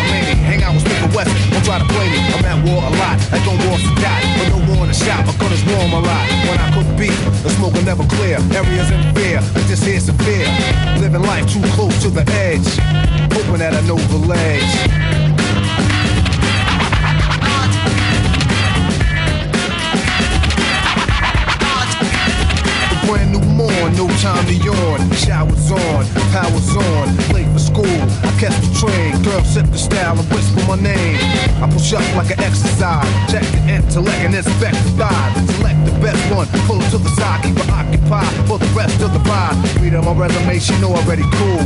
[34.44, 35.32] the thigh.
[35.56, 39.00] Select the best one, pull it to the side, keep it occupied for the rest
[39.02, 39.56] of the ride.
[39.80, 41.62] Read on my resume, she know already cool.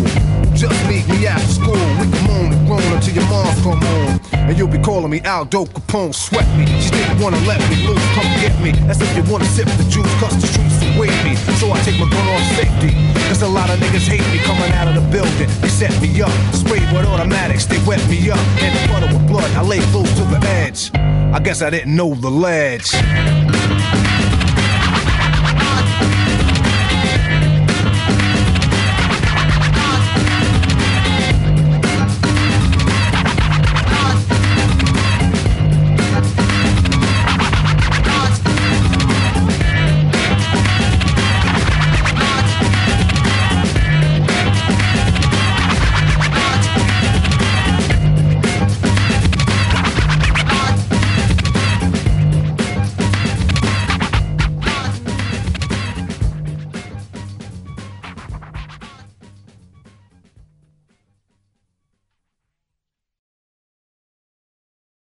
[0.54, 1.84] Just meet me after school.
[2.00, 4.20] We can moan and groan until your mom's come home.
[4.32, 6.66] And you'll be calling me Aldo Capone, sweat me.
[6.80, 8.72] She didn't wanna let me loose, come get me.
[8.86, 11.36] That's if you wanna sip the juice, cause the streets await me.
[11.60, 12.94] So I take my gun off safety.
[13.28, 15.50] Cause a lot of niggas hate me coming out of the building.
[15.60, 18.38] They set me up, sprayed with automatics, they wet me up.
[18.62, 20.90] And the butter with blood, I lay close to the edge.
[21.36, 23.45] I guess I didn't know the ledge.